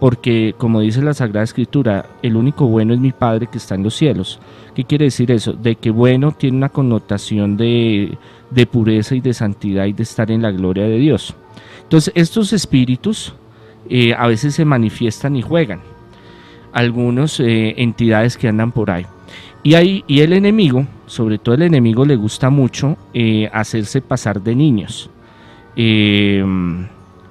[0.00, 3.82] porque como dice la Sagrada Escritura, el único bueno es mi Padre que está en
[3.82, 4.40] los cielos.
[4.74, 5.52] ¿Qué quiere decir eso?
[5.52, 8.18] De que bueno tiene una connotación de,
[8.50, 11.34] de pureza y de santidad y de estar en la gloria de Dios.
[11.82, 13.34] Entonces estos espíritus
[13.88, 15.80] eh, a veces se manifiestan y juegan.
[16.72, 19.06] Algunos eh, entidades que andan por ahí.
[19.62, 24.42] Y, ahí, y el enemigo, sobre todo el enemigo, le gusta mucho eh, hacerse pasar
[24.42, 25.08] de niños.
[25.74, 26.44] Eh,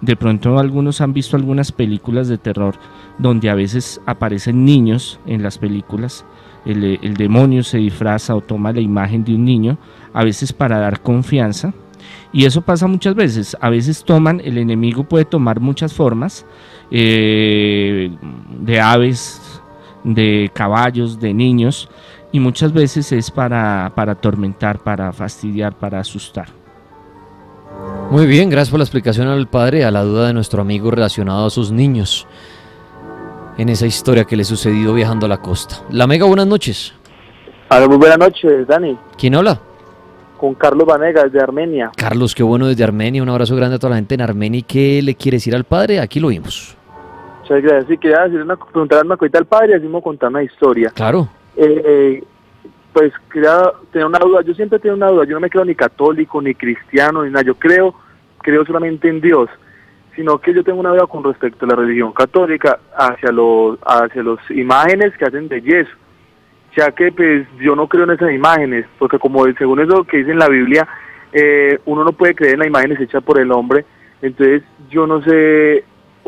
[0.04, 2.76] de pronto algunos han visto algunas películas de terror
[3.18, 6.26] donde a veces aparecen niños en las películas.
[6.66, 9.78] El, el demonio se disfraza o toma la imagen de un niño,
[10.14, 11.74] a veces para dar confianza.
[12.34, 13.56] Y eso pasa muchas veces.
[13.62, 16.46] A veces toman, el enemigo puede tomar muchas formas,
[16.92, 18.12] eh,
[18.60, 19.62] de aves,
[20.04, 21.90] de caballos, de niños,
[22.34, 26.63] y muchas veces es para, para atormentar, para fastidiar, para asustar.
[28.12, 31.48] Muy bien, gracias por la explicación al padre, a la duda de nuestro amigo relacionado
[31.48, 32.28] a sus niños
[33.58, 35.76] en esa historia que le sucedió viajando a la costa.
[35.90, 36.94] La Mega, buenas noches.
[37.70, 38.98] Hola, muy buenas noches, Dani.
[39.18, 39.60] ¿Quién habla?
[40.38, 41.92] Con Carlos Vanegas de Armenia.
[41.96, 43.24] Carlos, qué bueno desde Armenia.
[43.24, 44.60] Un abrazo grande a toda la gente en Armenia.
[44.60, 46.00] ¿Y qué le quiere decir al padre?
[46.00, 46.76] Aquí lo vimos.
[47.42, 47.86] Muchas gracias.
[47.88, 50.92] Sí, quería decir una, preguntar una cosita al padre y así me contar una historia.
[50.94, 51.30] Claro.
[51.56, 52.24] Eh, eh,
[52.94, 54.42] pues quería tener una duda.
[54.44, 55.26] Yo siempre tengo una duda.
[55.26, 57.44] Yo no me creo ni católico, ni cristiano, ni nada.
[57.44, 57.96] Yo creo,
[58.38, 59.50] creo solamente en Dios.
[60.16, 64.22] Sino que yo tengo una duda con respecto a la religión católica hacia los, hacia
[64.22, 65.92] los imágenes que hacen de yeso.
[66.78, 70.32] Ya que pues yo no creo en esas imágenes, porque como según eso que dice
[70.32, 70.88] en la Biblia,
[71.32, 73.86] eh, uno no puede creer en las imágenes hechas por el hombre.
[74.22, 75.84] Entonces yo no sé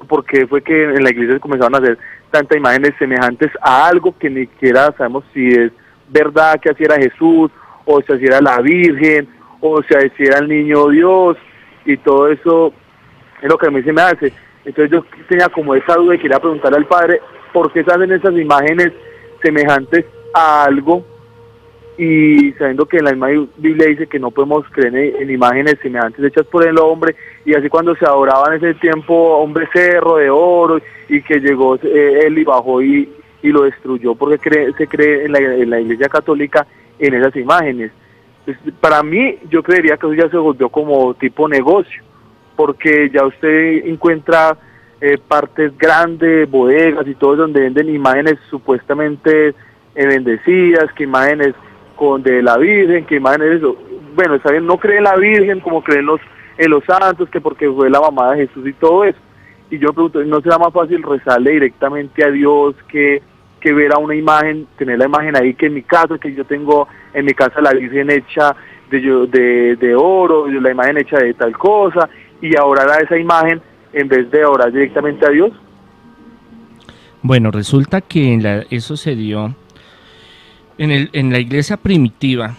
[0.07, 1.97] por qué fue que en la iglesia comenzaron a hacer
[2.31, 5.71] tantas imágenes semejantes a algo que ni siquiera sabemos si es
[6.09, 7.51] verdad que así era Jesús,
[7.85, 9.27] o si así era la Virgen,
[9.61, 11.37] o si así era el niño Dios,
[11.85, 12.73] y todo eso
[13.41, 14.33] es lo que a mí se me hace.
[14.65, 17.21] Entonces yo tenía como esa duda y quería preguntarle al padre
[17.53, 18.91] por qué esas imágenes
[19.41, 21.05] semejantes a algo
[21.97, 26.25] y sabiendo que en la misma Biblia dice que no podemos creer en, imágenes semejantes
[26.25, 27.15] hechas por el hombre,
[27.45, 31.39] y así cuando se adoraba en ese tiempo a un becerro de oro y que
[31.39, 33.09] llegó eh, él y bajó y,
[33.45, 34.39] y lo destruyó porque
[34.75, 35.31] se cree en
[35.69, 36.65] la, iglesia católica
[36.97, 37.91] en esas imágenes.
[38.43, 42.03] Pues, para mí yo creería que eso ya se volvió como tipo negocio,
[42.55, 44.57] porque ya usted encuentra
[44.99, 49.53] eh, partes grandes, bodegas y todo donde venden imágenes supuestamente eh,
[49.93, 51.53] bendecidas, que imágenes
[51.95, 53.77] con de la Virgen, que imágenes eso.
[54.15, 56.19] Bueno, está bien, no cree en la Virgen como creen los,
[56.57, 59.19] en los santos, que porque fue la mamá de Jesús y todo eso.
[59.69, 63.21] Y yo pregunto, ¿no será más fácil rezarle directamente a Dios que,
[63.65, 66.45] que ver a una imagen, tener la imagen ahí que en mi caso, que yo
[66.45, 68.55] tengo en mi casa la Virgen hecha
[68.91, 72.07] de, de, de oro, la imagen hecha de tal cosa,
[72.41, 73.59] y ahora a esa imagen
[73.91, 75.51] en vez de orar directamente a Dios?
[77.23, 79.55] Bueno, resulta que eso se dio
[80.77, 82.53] en, el, en la iglesia primitiva,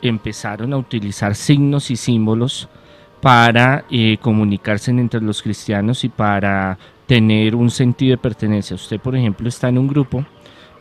[0.00, 2.68] empezaron a utilizar signos y símbolos
[3.20, 8.76] para eh, comunicarse entre los cristianos y para tener un sentido de pertenencia.
[8.76, 10.24] Usted, por ejemplo, está en un grupo,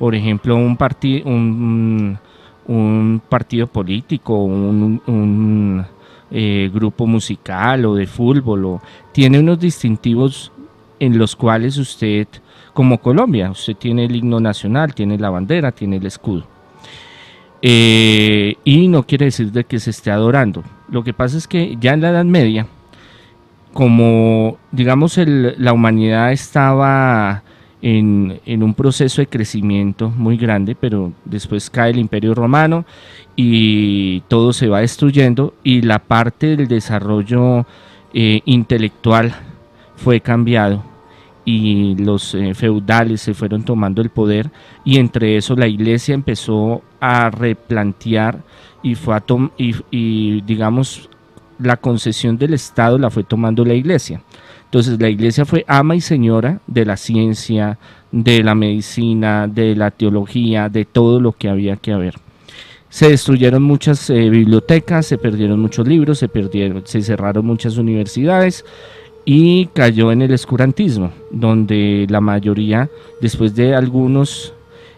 [0.02, 2.18] por ejemplo, un, partido un,
[2.66, 5.86] un partido político, un, un
[6.32, 10.52] eh, grupo musical o de fútbol, o, tiene unos distintivos
[11.00, 12.28] en los cuales usted,
[12.74, 16.48] como Colombia, usted tiene el himno nacional, tiene la bandera, tiene el escudo.
[17.62, 20.64] Eh, y no quiere decir de que se esté adorando.
[20.90, 22.66] Lo que pasa es que ya en la Edad Media,
[23.72, 27.44] como digamos la humanidad estaba
[27.82, 32.86] en, un proceso de crecimiento muy grande, pero después cae el imperio romano
[33.36, 37.66] y todo se va destruyendo y la parte del desarrollo
[38.14, 39.34] eh, intelectual
[39.96, 40.84] fue cambiado
[41.44, 44.52] y los eh, feudales se fueron tomando el poder
[44.86, 48.44] y entre eso la iglesia empezó a replantear
[48.84, 49.24] y fue a
[49.58, 51.10] y, y digamos
[51.58, 54.22] la concesión del Estado la fue tomando la iglesia.
[54.72, 57.78] Entonces la iglesia fue ama y señora de la ciencia,
[58.10, 62.16] de la medicina, de la teología, de todo lo que había que haber.
[62.88, 68.64] Se destruyeron muchas eh, bibliotecas, se perdieron muchos libros, se, perdieron, se cerraron muchas universidades
[69.26, 74.54] y cayó en el escurantismo, donde la mayoría, después de algunos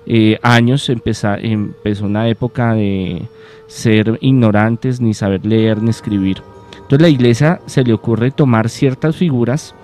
[0.06, 3.24] eh, años, empezó, empezó una época de
[3.66, 6.44] ser ignorantes, ni saber leer ni escribir.
[6.84, 9.76] Entonces la iglesia se le ocurre tomar ciertas figuras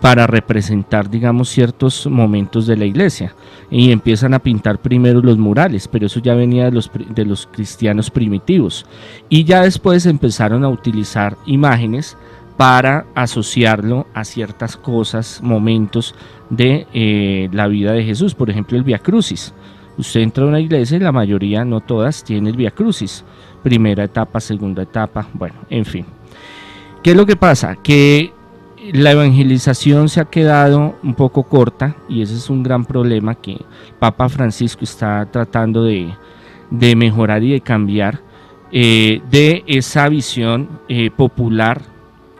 [0.00, 3.34] para representar, digamos, ciertos momentos de la iglesia.
[3.70, 7.46] Y empiezan a pintar primero los murales, pero eso ya venía de los, de los
[7.46, 8.84] cristianos primitivos.
[9.30, 12.18] Y ya después empezaron a utilizar imágenes
[12.58, 16.14] para asociarlo a ciertas cosas, momentos
[16.50, 18.34] de eh, la vida de Jesús.
[18.34, 19.54] Por ejemplo, el Via Crucis.
[19.96, 23.24] Usted entra a una iglesia y la mayoría, no todas, tiene el Via Crucis.
[23.62, 26.04] Primera etapa, segunda etapa, bueno, en fin.
[27.02, 27.76] ¿Qué es lo que pasa?
[27.76, 28.32] Que
[28.92, 33.58] la evangelización se ha quedado un poco corta y ese es un gran problema que
[33.98, 36.14] Papa Francisco está tratando de,
[36.70, 38.20] mejorar y de cambiar
[38.72, 41.93] eh, de esa visión eh, popular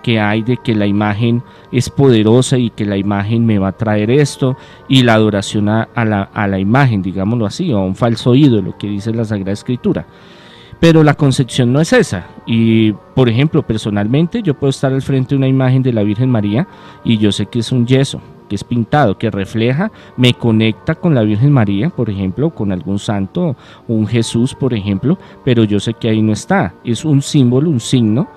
[0.04, 3.72] que hay de que la imagen es poderosa y que la imagen me va a
[3.72, 4.54] traer esto
[4.86, 8.76] y la adoración a, la, a la imagen, digámoslo así, o a un falso ídolo
[8.76, 10.06] que dice la Sagrada Escritura.
[10.78, 12.26] Pero la concepción no es esa.
[12.44, 16.28] Y, por ejemplo, personalmente yo puedo estar al frente de una imagen de la Virgen
[16.28, 16.68] María
[17.02, 21.14] y yo sé que es un yeso, que es pintado, que refleja, me conecta con
[21.14, 23.56] la Virgen María, por ejemplo, con algún santo,
[23.88, 26.74] un Jesús, por ejemplo, pero yo sé que ahí no está.
[26.84, 28.28] Es un símbolo, un signo,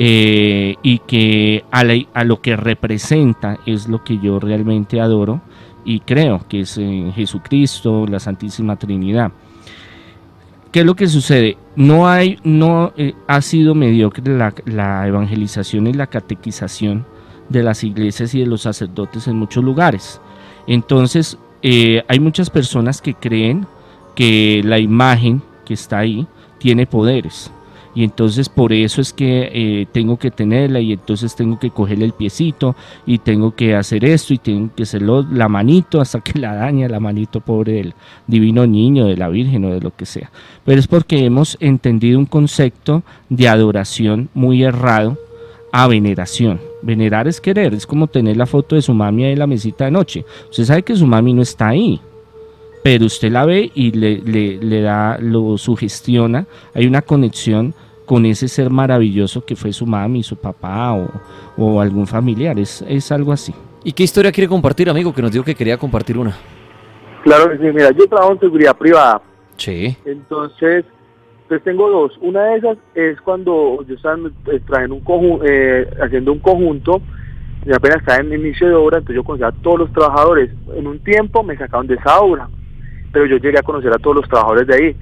[0.00, 5.40] eh, y que a, lo que representa es lo que yo realmente adoro
[5.84, 9.32] y creo que es eh, Jesucristo, la Santísima Trinidad.
[10.70, 11.56] ¿Qué es lo que sucede?
[11.74, 14.22] No, hay, no eh, ha sido mediocre
[14.66, 17.04] la, evangelización y la catequización
[17.48, 20.20] de las iglesias y de los sacerdotes en muchos lugares.
[20.68, 23.66] Entonces, eh, hay muchas personas que creen
[24.14, 26.26] que la imagen que está ahí
[26.58, 27.50] tiene poderes
[27.98, 32.04] y entonces por eso es que eh, tengo que tenerla y entonces tengo que cogerle
[32.04, 36.38] el piecito y tengo que hacer esto y tengo que hacerlo la manito hasta que
[36.38, 37.94] la daña la manito pobre del
[38.28, 40.30] divino niño, de la Virgen o de lo que sea.
[40.64, 45.18] Pero es porque hemos entendido un concepto de adoración muy errado
[45.72, 46.60] a veneración.
[46.82, 49.86] Venerar es querer, es como tener la foto de su mami ahí en la mesita
[49.86, 50.24] de noche.
[50.48, 52.00] Usted sabe que su mami no está ahí,
[52.84, 57.74] pero usted la ve y le, le da, lo sugestiona, hay una conexión
[58.08, 60.94] con ese ser maravilloso que fue su mami, su papá
[61.56, 62.58] o, algún familiar.
[62.58, 63.54] Es, es algo así.
[63.84, 65.14] ¿Y qué historia quiere compartir, amigo?
[65.14, 66.34] Que nos dijo que quería compartir una.
[67.22, 69.20] Claro que sí, mira, yo trabajo en seguridad privada
[69.58, 69.96] Sí.
[70.06, 70.84] Entonces,
[71.48, 72.12] pues tengo dos.
[72.22, 77.02] Una de esas es cuando yo estaba eh, trayendo un conjunto, eh, haciendo un conjunto,
[77.66, 80.50] y apenas estaba en inicio de obra, entonces yo conocía a todos los trabajadores.
[80.74, 82.48] En un tiempo me sacaron de esa obra,
[83.12, 84.96] pero yo llegué a conocer a todos los trabajadores de ahí.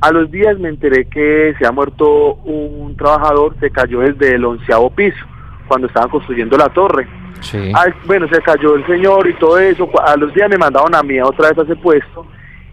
[0.00, 4.44] A los días me enteré que se ha muerto un trabajador, se cayó desde el
[4.44, 5.24] onceavo piso,
[5.66, 7.08] cuando estaban construyendo la torre.
[7.40, 7.72] Sí.
[8.06, 9.88] Bueno, se cayó el señor y todo eso.
[10.04, 12.26] A los días me mandaron a mí otra vez a ese puesto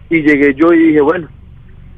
[0.08, 1.28] y llegué yo y dije, bueno,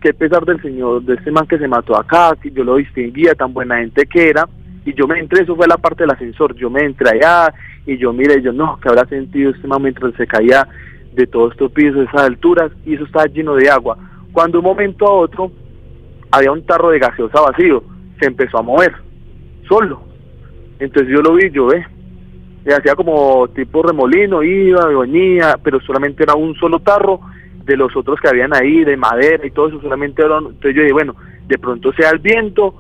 [0.01, 3.35] qué pesar del señor, de este man que se mató acá, que yo lo distinguía,
[3.35, 4.49] tan buena gente que era.
[4.85, 7.53] Y yo me entré, eso fue la parte del ascensor, yo me entré allá
[7.87, 10.67] y yo mire, yo no, que habrá sentido este man mientras se caía
[11.13, 13.99] de todos estos pisos, de esas alturas, y eso estaba lleno de agua.
[14.33, 15.51] Cuando un momento a otro
[16.31, 17.83] había un tarro de gaseosa vacío,
[18.21, 18.95] se empezó a mover,
[19.69, 20.03] solo.
[20.79, 21.85] Entonces yo lo vi, yo ve,
[22.75, 27.21] hacía como tipo remolino, iba, venía, pero solamente era un solo tarro
[27.65, 30.83] de los otros que habían ahí, de madera y todo eso, solamente eran, entonces yo
[30.83, 31.15] dije, bueno,
[31.47, 32.75] de pronto sea el viento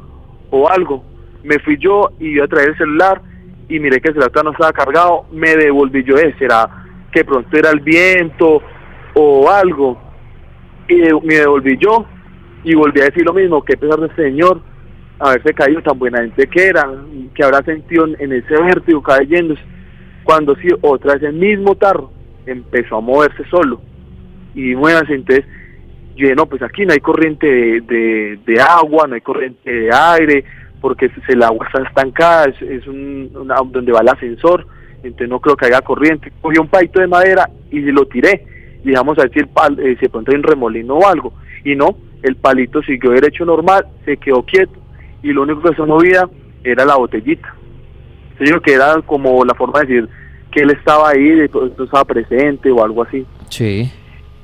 [0.51, 1.05] o algo.
[1.45, 3.21] Me fui yo y iba a traer el celular
[3.69, 6.69] y miré que el celular no estaba cargado, me devolví yo, eh, será
[7.13, 8.63] que pronto era el viento
[9.15, 10.08] o algo.
[10.89, 10.97] Y
[11.27, 12.07] me devolví yo
[12.65, 14.61] y volví a decir lo mismo, que pesar de este señor
[15.19, 16.89] haberse caído tan buena gente que era,
[17.35, 19.63] que habrá sentido en ese vértigo cayéndose,
[20.25, 22.11] cuando sí, otra vez el mismo tarro
[22.47, 23.81] empezó a moverse solo
[24.55, 25.45] y muévanse, entonces
[26.17, 30.45] yo no, pues aquí no hay corriente de, de, agua, no hay corriente de aire,
[30.81, 34.67] porque el agua está estancada, es, un, donde va el ascensor,
[35.03, 36.33] entonces no creo que haya corriente.
[36.41, 38.45] Cogí un palito de madera y lo tiré,
[38.85, 41.07] y vamos a ver si, el pal, eh, si de pronto hay un remolino o
[41.07, 41.33] algo,
[41.65, 44.79] y no, el palito siguió derecho normal, se quedó quieto,
[45.23, 46.29] y lo único que se movía
[46.65, 47.55] era la botellita.
[48.39, 50.09] Yo digo que era como la forma de decir
[50.51, 53.27] que él estaba ahí, de pronto estaba presente o algo así.
[53.49, 53.91] Sí.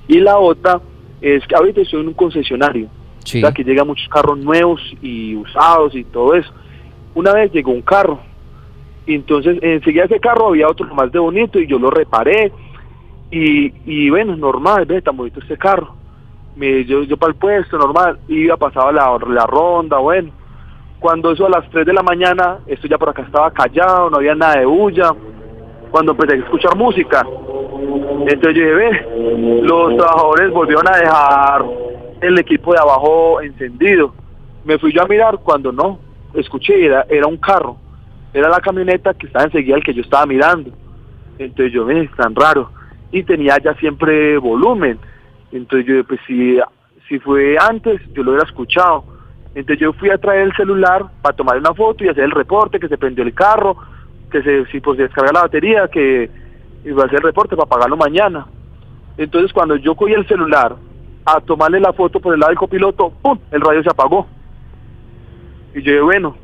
[0.09, 0.81] Y la otra
[1.21, 2.89] es que ahorita estoy en un concesionario,
[3.25, 3.39] Sí.
[3.39, 6.53] o sea, que llegan muchos carros nuevos y usados y todo eso.
[7.15, 8.21] Una vez llegó un carro,
[9.07, 12.51] y entonces enseguida ese carro había otro más de bonito y yo lo reparé.
[13.35, 15.97] Y, y bueno, normal, ve, tan bonito este carro.
[16.55, 20.31] Me, yo, yo para el puesto, normal, iba, pasaba la, la ronda, bueno.
[21.01, 24.19] Cuando eso a las 3 de la mañana, esto ya por acá estaba callado, no
[24.19, 25.11] había nada de bulla.
[25.91, 27.27] Cuando empecé a escuchar música,
[28.21, 31.65] entonces yo dije, ve, los trabajadores volvieron a dejar
[32.21, 34.15] el equipo de abajo encendido.
[34.65, 35.99] Me fui yo a mirar cuando no,
[36.35, 37.79] escuché, era, era un carro,
[38.33, 40.71] era la camioneta que estaba enseguida el que yo estaba mirando.
[41.37, 42.71] Entonces yo, ve, tan raro.
[43.11, 44.99] Y tenía ya siempre volumen.
[45.53, 46.59] Entonces yo, pues si,
[47.09, 49.05] si fue antes, yo lo hubiera escuchado.
[49.55, 52.81] Entonces yo fui a traer el celular para tomar una foto y hacer el reporte,
[52.81, 53.77] que se prendió el carro,
[54.31, 56.29] que se, si pues, se descarga la batería, que
[56.85, 58.47] iba a hacer el reporte para pagarlo mañana.
[59.17, 60.75] Entonces cuando yo cogí el celular
[61.25, 63.39] a tomarle la foto por el lado del copiloto, ¡pum!
[63.53, 64.27] el radio se apagó.
[65.75, 66.37] Y yo dije, bueno,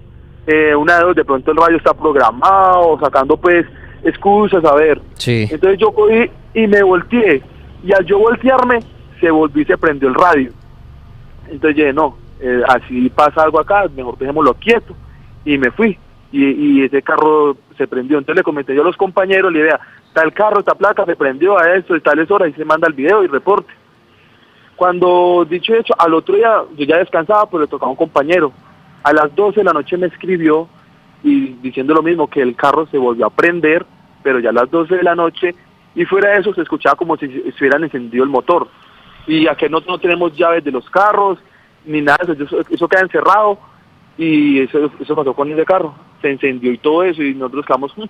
[0.46, 3.66] eh, una de dos, de pronto el radio está programado, sacando pues
[4.04, 5.00] excusas, a ver.
[5.14, 5.48] Sí.
[5.50, 7.42] Entonces yo cogí y me volteé.
[7.82, 8.80] Y al yo voltearme,
[9.20, 10.50] se volvió y se prendió el radio.
[11.48, 14.94] Entonces dije, no, eh, así pasa algo acá, mejor dejémoslo quieto.
[15.44, 15.98] Y me fui.
[16.32, 18.18] Y, y ese carro se prendió.
[18.18, 19.80] Entonces le comenté yo a los compañeros, la idea,
[20.12, 22.94] tal carro, esta placa se prendió a esto y tales horas y se manda el
[22.94, 23.72] video y reporte.
[24.76, 28.52] Cuando, dicho hecho, al otro día yo ya descansaba, pues le tocaba a un compañero.
[29.02, 30.68] A las 12 de la noche me escribió
[31.22, 33.84] y diciendo lo mismo, que el carro se volvió a prender,
[34.22, 35.54] pero ya a las 12 de la noche,
[35.94, 38.68] y fuera de eso se escuchaba como si se hubieran encendido el motor.
[39.26, 41.38] Y aquí nosotros no tenemos llaves de los carros,
[41.84, 43.58] ni nada, eso, eso queda encerrado,
[44.16, 45.94] y eso, eso pasó con ese carro.
[46.20, 48.04] Se encendió y todo eso, y nosotros quedamos, "Mm".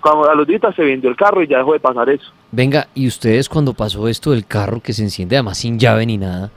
[0.00, 2.30] Cuando a los días se vendió el carro y ya dejó de pasar eso.
[2.52, 6.18] Venga, y ustedes cuando pasó esto del carro que se enciende además sin llave ni
[6.18, 6.50] nada,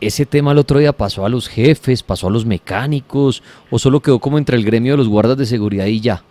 [0.00, 4.00] ese tema el otro día pasó a los jefes, pasó a los mecánicos, o solo
[4.00, 6.22] quedó como entre el gremio de los guardas de seguridad y ya.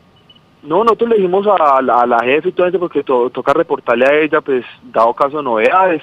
[0.63, 3.53] No, nosotros le dijimos a la, a la jefe y todo eso porque to- toca
[3.53, 6.01] reportarle a ella, pues, dado caso de novedades.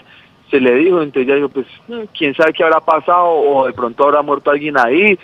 [0.51, 3.73] Se le dijo, entonces ella dijo, pues, "Mm, quién sabe qué habrá pasado o de
[3.73, 5.19] pronto habrá muerto alguien ahí.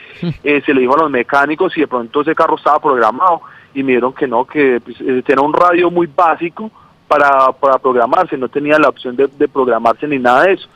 [0.45, 3.43] Eh, se le dijo a los mecánicos si de pronto ese carro estaba programado
[3.75, 6.71] y me dijeron que no, que pues, eh, tenía un radio muy básico
[7.09, 10.69] para, para programarse, no tenía la opción de, de programarse ni nada de eso.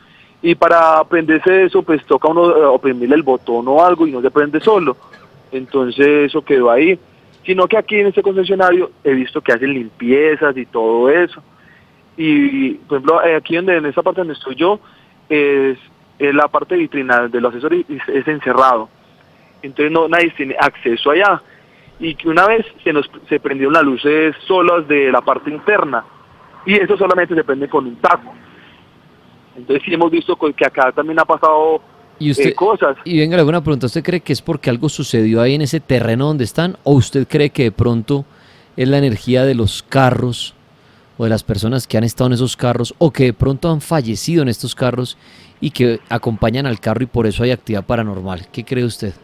[0.43, 4.21] Y para aprenderse eso, pues toca uno eh, oprimirle el botón o algo y no
[4.21, 4.97] se prende solo.
[5.53, 6.99] Entonces eso quedó ahí.
[7.45, 11.43] Sino que aquí en este concesionario he visto que hacen limpiezas y todo eso.
[12.17, 14.79] Y, por ejemplo, eh, aquí donde, en esta parte donde estoy yo,
[15.29, 15.79] es,
[16.19, 18.91] la parte vitrina de los asesores es, es encerrado.
[19.63, 21.43] Entonces no nadie tiene acceso allá.
[21.99, 26.05] Y que una vez se nos se prendieron las luces solas de la parte interna.
[26.67, 28.35] Y eso solamente se prende con un taco.
[29.57, 31.83] Entonces sí hemos visto que acá también ha pasado
[32.21, 32.97] ¿Y usted, eh, cosas.
[33.05, 36.27] Y venga, alguna pregunta, ¿usted cree que es porque algo sucedió ahí en ese terreno
[36.27, 36.77] donde están?
[36.85, 38.25] ¿O usted cree que de pronto
[38.77, 40.55] es la energía de los carros
[41.19, 43.81] o de las personas que han estado en esos carros o que de pronto han
[43.81, 45.19] fallecido en estos carros
[45.61, 48.47] y que acompañan al carro y por eso hay actividad paranormal?
[48.53, 49.15] ¿Qué cree usted?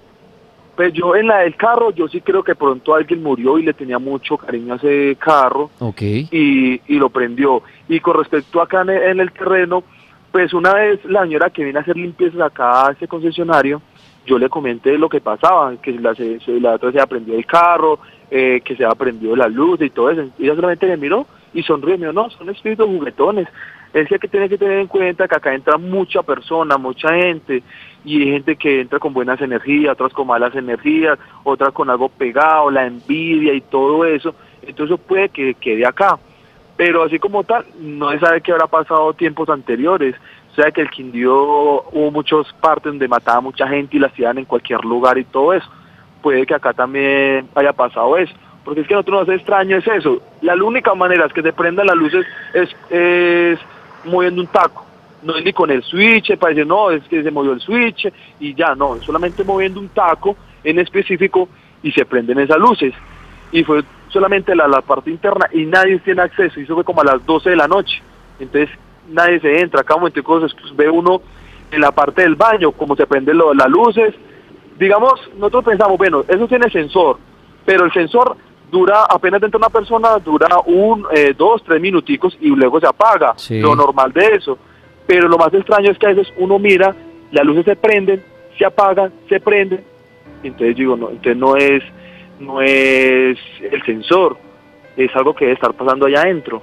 [0.74, 3.72] Pues yo en la del carro, yo sí creo que pronto alguien murió y le
[3.72, 6.02] tenía mucho cariño a ese carro Ok.
[6.02, 7.62] y, y lo prendió.
[7.88, 9.84] Y con respecto acá en el, en el terreno,
[10.32, 13.80] pues una vez la señora que viene a hacer limpiezas acá a ese concesionario,
[14.26, 16.14] yo le comenté lo que pasaba, que la,
[16.60, 18.00] la otra se aprendió el carro,
[18.30, 20.28] eh, que se ha prendido la luz y todo eso.
[20.38, 23.48] Y ella solamente me miró y sonrió y me dijo, no, son espíritus juguetones.
[23.94, 27.62] Es que tiene que tener en cuenta que acá entra mucha persona, mucha gente,
[28.04, 32.08] y hay gente que entra con buenas energías, otras con malas energías, otras con algo
[32.10, 34.34] pegado, la envidia y todo eso.
[34.66, 36.18] Entonces puede que quede acá.
[36.76, 40.14] Pero así como tal, no se sabe qué habrá pasado tiempos anteriores.
[40.52, 41.34] O sea que el Quindío
[41.92, 45.24] hubo muchas partes donde mataba a mucha gente y la hacían en cualquier lugar y
[45.24, 45.68] todo eso.
[46.22, 48.34] Puede que acá también haya pasado eso.
[48.64, 50.20] Porque es que a nosotros nos hace extraño es eso.
[50.42, 53.58] La única manera es que se prendan las luces es, es
[54.04, 54.84] moviendo un taco.
[55.22, 58.12] No es ni con el switch para decir, no, es que se movió el switch
[58.40, 58.96] y ya, no.
[58.96, 61.48] Es solamente moviendo un taco en específico
[61.82, 62.92] y se prenden esas luces.
[63.52, 66.58] Y fue solamente la, la parte interna y nadie tiene acceso.
[66.60, 68.00] Y eso fue como a las 12 de la noche.
[68.38, 68.70] Entonces
[69.10, 69.82] nadie se entra.
[69.84, 71.20] Cada momento cosas, pues, ve uno
[71.70, 74.14] en la parte del baño, como se prenden lo- las luces.
[74.78, 77.18] Digamos, nosotros pensamos, bueno, eso tiene sensor,
[77.64, 78.36] pero el sensor
[78.70, 82.86] dura, apenas dentro de una persona, dura un, eh, dos, tres minuticos y luego se
[82.86, 83.32] apaga.
[83.36, 83.60] Sí.
[83.60, 84.58] Lo normal de eso.
[85.06, 86.94] Pero lo más extraño es que a veces uno mira,
[87.32, 88.22] las luces se prenden,
[88.58, 89.82] se apagan, se prenden.
[90.42, 91.82] Entonces digo, no, entonces no es,
[92.40, 94.36] no es el sensor,
[94.96, 96.62] es algo que debe estar pasando allá adentro.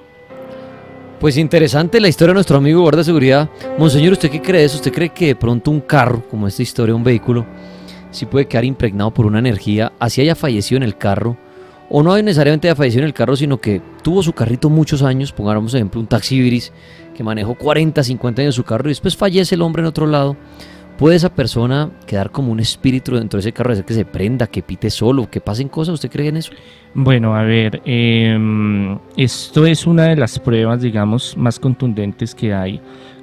[1.20, 3.50] Pues interesante la historia de nuestro amigo guarda de seguridad.
[3.78, 4.76] Monseñor, ¿usted qué cree de eso?
[4.76, 7.46] ¿Usted cree que de pronto un carro, como esta historia, un vehículo,
[8.12, 11.38] sí puede quedar impregnado por una energía, así haya fallecido en el carro?
[11.90, 15.32] O no necesariamente haya fallecido en el carro, sino que tuvo su carrito muchos años,
[15.32, 16.74] pongamos ejemplo un taxi Iberis,
[17.16, 20.36] que manejó 40, 50 años su carro y después fallece el hombre en otro lado.
[20.98, 24.46] ¿Puede esa persona quedar como un espíritu dentro de ese carro, hacer que se prenda,
[24.46, 25.96] que pite solo, que pasen cosas?
[25.96, 26.52] ¿Usted cree en eso?
[26.94, 32.80] Bueno, a ver, em, esto es una de las pruebas, digamos, más contundentes que hay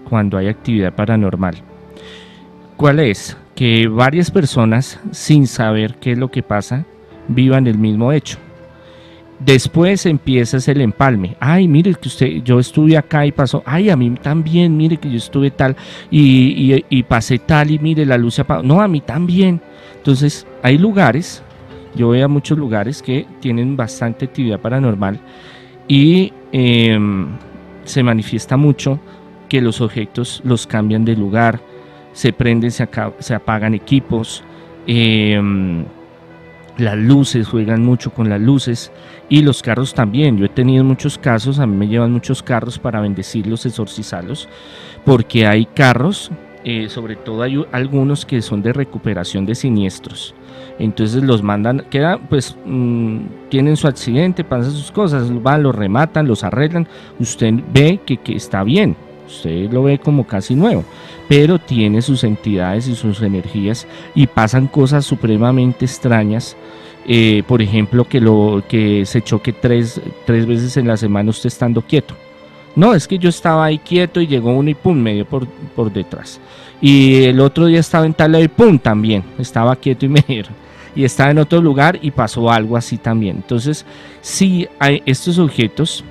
[0.08, 1.62] cuando hay actividad paranormal.
[2.76, 3.36] ¿Cuál es?
[3.54, 6.84] Que varias personas, sin saber qué es lo que pasa,
[7.28, 8.38] vivan el mismo hecho.
[9.40, 11.36] Después empieza el empalme.
[11.40, 13.62] Ay, mire que usted, yo estuve acá y pasó.
[13.64, 15.74] Ay, a mí también, mire que yo estuve tal
[16.10, 18.62] y, y- pasé tal y mire la luz se apagó.
[18.62, 19.60] No, a mí también.
[19.96, 21.42] Entonces, hay lugares
[21.94, 25.18] yo voy a muchos lugares que tienen bastante actividad paranormal
[25.88, 27.26] y em,
[27.84, 29.00] se manifiesta mucho
[29.48, 31.60] que los objetos los cambian de lugar,
[32.12, 32.88] se prenden, se,
[33.18, 34.44] se apagan equipos,
[34.86, 35.84] em,
[36.80, 38.90] las luces, juegan mucho con las luces
[39.28, 40.36] y los carros también.
[40.36, 44.48] Yo he tenido muchos casos, a mí me llevan muchos carros para bendecirlos, exorcizarlos,
[45.04, 46.30] porque hay carros,
[46.64, 50.34] eh, sobre todo hay algunos que son de recuperación de siniestros.
[50.78, 53.18] Entonces los mandan, queda, pues mm,
[53.50, 56.88] tienen su accidente, pasan sus cosas, van, los rematan, los arreglan.
[57.18, 58.96] Usted ve que, que está bien,
[59.30, 60.84] usted lo ve como casi nuevo,
[61.28, 66.56] pero tiene sus entidades y sus energías y pasan cosas supremamente extrañas.
[67.06, 71.48] Eh, por ejemplo, que, lo, que se choque tres, tres veces en la semana usted
[71.48, 72.14] estando quieto.
[72.76, 75.46] No, es que yo estaba ahí quieto y llegó uno y pum, me dio por,
[75.74, 76.40] por detrás.
[76.80, 79.24] Y el otro día estaba en tal lado y pum, también.
[79.38, 80.52] Estaba quieto y me dieron.
[80.94, 83.36] Y estaba en otro lugar y pasó algo así también.
[83.36, 83.84] Entonces,
[84.20, 86.04] sí hay estos objetos,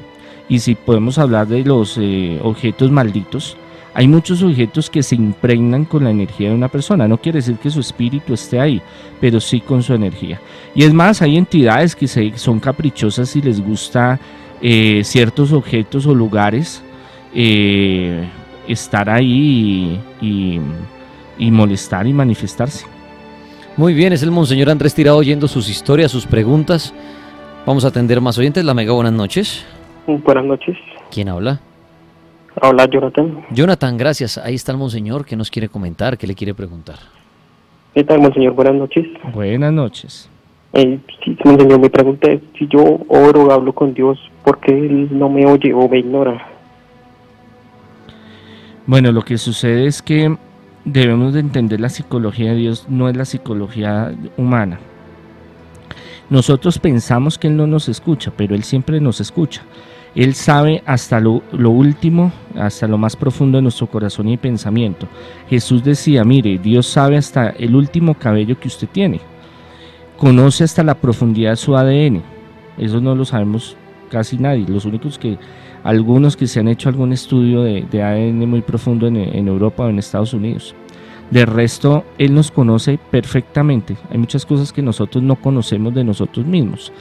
[0.50, 3.56] y si podemos hablar de los eh, objetos malditos,
[3.93, 7.08] hay muchos objetos que se impregnan con la energía de una persona.
[7.08, 8.82] No quiere decir que su espíritu esté ahí,
[9.22, 10.39] pero sí con su energía.
[10.76, 14.20] Y es más, hay entidades que son caprichosas y les gusta
[14.62, 16.82] eh, ciertos objetos o lugares
[17.34, 18.28] eh,
[18.68, 20.62] estar ahí y, y-
[21.38, 22.86] y molestar y manifestarse.
[23.78, 26.93] Muy bien, es el Monseñor Andrés Tirado oyendo sus historias, sus preguntas.
[27.66, 28.66] Vamos a atender más oyentes.
[28.66, 29.64] La mega, buenas noches.
[30.18, 30.78] Buenas noches.
[31.12, 31.60] ¿Quién habla?
[32.62, 33.45] Hola, Jonathan.
[33.51, 34.38] Jonathan, gracias.
[34.38, 35.26] Ahí está el Monseñor.
[35.26, 36.18] ¿Qué nos quiere comentar?
[36.18, 36.97] ¿Qué le quiere preguntar?
[37.93, 38.53] ¿Qué tal, monseñor?
[38.53, 39.07] Buenas noches.
[39.34, 40.30] Buenas noches.
[40.74, 45.10] Eh, sí, monseñor, me pregunta si yo oro o hablo con Dios, ¿por qué Él
[45.12, 46.47] no me oye o me ignora?
[48.86, 50.36] Bueno, lo que sucede es que
[50.86, 54.80] debemos de entender la psicología de Dios, no es la psicología humana.
[56.30, 59.64] Nosotros pensamos que Él no nos escucha, pero Él siempre nos escucha.
[60.16, 65.07] Él sabe hasta lo, último, hasta lo más profundo de nuestro corazón y pensamiento.
[65.49, 69.22] Jesús decía, mire, Dios sabe hasta el último cabello que usted tiene.
[70.18, 72.24] Conoce hasta la profundidad de su ADN.
[72.78, 73.78] Eso no lo sabemos
[74.10, 74.66] casi nadie.
[74.68, 75.38] Los únicos que,
[75.84, 79.89] algunos que se han hecho algún estudio de, ADN muy profundo en, en Europa o
[79.89, 80.76] en Estados Unidos.
[81.30, 83.95] De resto, Él nos conoce perfectamente.
[84.10, 86.91] Hay muchas cosas que nosotros no conocemos de nosotros mismos.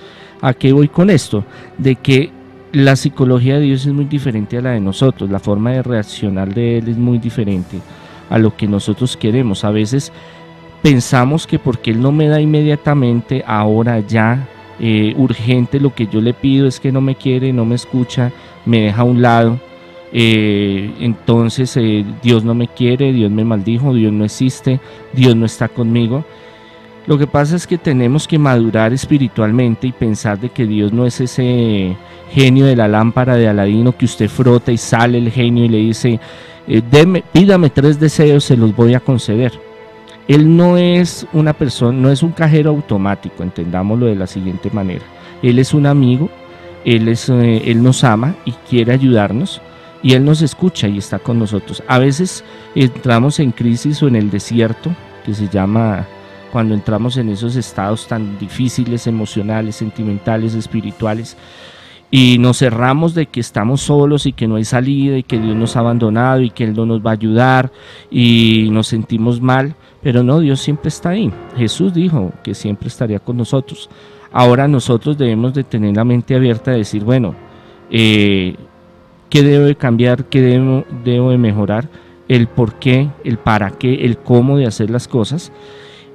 [0.42, 1.44] ¿A qué voy con esto?
[1.78, 2.30] De que
[2.72, 6.52] la psicología de Dios es muy diferente a la de nosotros, la forma de reaccionar
[6.52, 7.78] de Él es muy diferente
[8.28, 9.64] a lo que nosotros queremos.
[9.64, 10.12] A veces
[10.82, 14.46] pensamos que porque Él no me da inmediatamente, ahora ya,
[14.80, 18.32] eh, urgente, lo que yo le pido es que no me quiere, no me escucha,
[18.64, 19.58] me deja a un lado.
[20.12, 24.80] Eh, entonces eh, Dios no me quiere, Dios me maldijo, Dios no existe,
[25.12, 26.24] Dios no está conmigo.
[27.08, 31.06] Lo que pasa es que tenemos que madurar espiritualmente y pensar de que Dios no
[31.06, 31.96] es ese
[32.30, 35.78] genio de la lámpara de Aladino que usted frota y sale el genio y le
[35.78, 36.20] dice,
[36.66, 36.82] eh,
[37.32, 39.58] pídame tres deseos, se los voy a conceder.
[40.28, 45.06] Él no es una persona, no es un cajero automático, entendámoslo de la siguiente manera.
[45.42, 46.28] Él es un amigo,
[46.84, 49.62] él, es, eh, él nos ama y quiere ayudarnos
[50.02, 51.82] y Él nos escucha y está con nosotros.
[51.88, 52.44] A veces
[52.74, 54.94] entramos en crisis o en el desierto,
[55.24, 56.06] que se llama
[56.52, 61.36] cuando entramos en esos estados tan difíciles, emocionales, sentimentales, espirituales,
[62.10, 65.54] y nos cerramos de que estamos solos y que no hay salida y que Dios
[65.54, 67.70] nos ha abandonado y que Él no nos va a ayudar
[68.10, 71.30] y nos sentimos mal, pero no, Dios siempre está ahí.
[71.56, 73.90] Jesús dijo que siempre estaría con nosotros.
[74.32, 77.34] Ahora nosotros debemos de tener la mente abierta de decir, bueno,
[77.90, 78.56] eh,
[79.28, 80.24] ¿qué debo de cambiar?
[80.26, 81.90] ¿Qué debo, debo de mejorar?
[82.26, 85.52] El por qué, el para qué, el cómo de hacer las cosas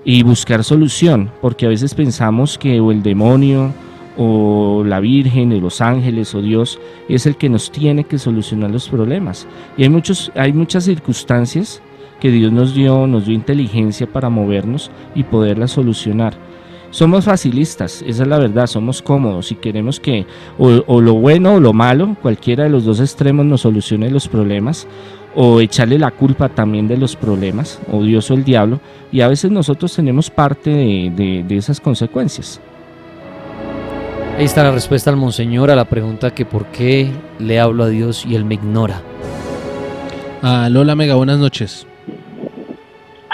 [0.05, 3.73] y buscar solución, porque a veces pensamos que o el demonio
[4.17, 6.79] o la Virgen, o los ángeles o Dios
[7.09, 9.47] es el que nos tiene que solucionar los problemas.
[9.77, 11.81] Y hay, muchos, hay muchas circunstancias
[12.19, 16.33] que Dios nos dio, nos dio inteligencia para movernos y poderlas solucionar.
[16.91, 20.27] Somos facilistas, esa es la verdad, somos cómodos y queremos que
[20.59, 24.27] o, o lo bueno o lo malo, cualquiera de los dos extremos nos solucione los
[24.27, 24.87] problemas
[25.36, 28.79] o echarle la culpa también de los problemas, o Dios o el diablo,
[29.11, 32.61] y a veces nosotros tenemos parte de, esas consecuencias.
[34.38, 37.89] Ahí está la respuesta al monseñor a la pregunta que por qué le hablo a
[37.89, 39.01] Dios y él me ignora.
[40.41, 41.88] Ah, Lola Mega, buenas noches.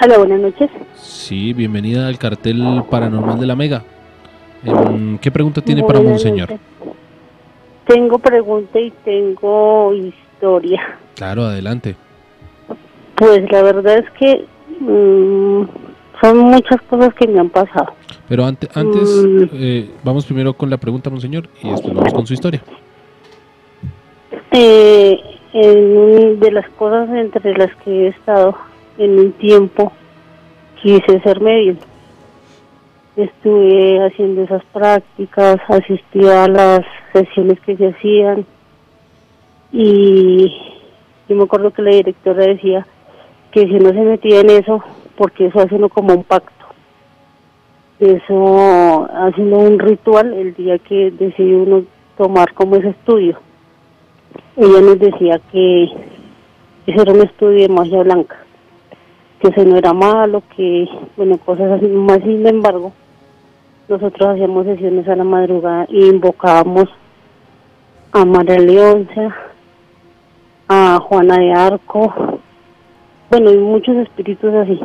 [0.02, 0.70] Hola, buenas noches.
[0.95, 3.84] Sí, bienvenida al cartel paranormal de la Mega.
[4.64, 6.50] Em, ¿Qué pregunta tiene para Monseñor?
[7.86, 11.00] Tengo pregunta y tengo historia.
[11.20, 11.97] Claro, adelante.
[13.15, 14.45] Pues la verdad es que
[14.80, 15.63] mm,
[16.22, 17.91] son muchas cosas que me han pasado.
[18.30, 19.43] Pero antes, antes mm.
[19.51, 22.63] eh, vamos primero con la pregunta, monseñor, y después vamos con su historia.
[24.53, 25.20] Eh,
[26.39, 28.55] de las cosas entre las que he estado
[28.97, 29.91] en un tiempo,
[30.82, 31.76] quise ser medio.
[33.17, 36.80] Estuve haciendo esas prácticas, asistí a las
[37.11, 38.45] sesiones que se hacían
[39.74, 40.79] y
[41.30, 42.88] yo me acuerdo que la directora decía
[43.52, 44.84] que si no se metía en eso,
[45.16, 46.66] porque eso hace uno como un pacto.
[48.00, 51.84] Eso haciendo un ritual el día que decidió uno
[52.18, 53.40] tomar como ese estudio.
[54.58, 55.84] Ella nos decía que
[56.88, 58.38] ese era un estudio de magia blanca,
[59.40, 62.92] que eso no era malo, que, bueno, cosas así, más sin embargo,
[63.88, 66.90] nosotros hacíamos sesiones a la madrugada e invocábamos
[68.12, 69.36] a María Leonza,
[70.72, 72.13] a Juana de Arco,
[73.32, 74.80] bueno, y muchos espíritus así.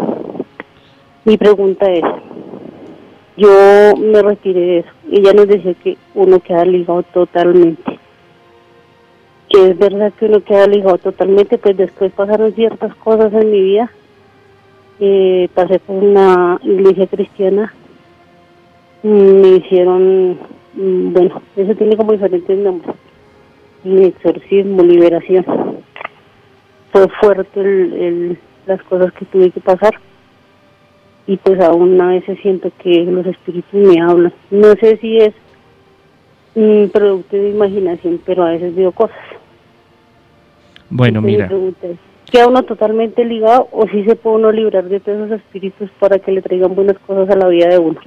[1.26, 2.02] Mi pregunta es,
[3.36, 4.88] yo me retiré de eso.
[5.10, 7.98] Ella nos decía que uno queda ligado totalmente.
[9.50, 13.60] Que es verdad que uno queda ligado totalmente, pues después pasaron ciertas cosas en mi
[13.60, 13.90] vida.
[15.00, 17.74] Eh, pasé por una iglesia cristiana,
[19.02, 20.38] me hicieron,
[20.74, 22.94] mm, bueno, eso tiene como diferentes nombres
[23.84, 25.44] mi exorcismo, liberación.
[26.92, 29.94] Fue fuerte el, las cosas que tuve que pasar
[31.26, 34.32] y pues aún a veces siento que los espíritus me hablan.
[34.50, 35.34] No sé si es
[36.54, 39.16] un producto de imaginación, pero a veces veo cosas.
[40.90, 41.50] Bueno, mira.
[42.30, 46.18] ¿Queda uno totalmente ligado o si se puede uno librar de todos esos espíritus para
[46.18, 48.00] que le traigan buenas cosas a la vida de uno?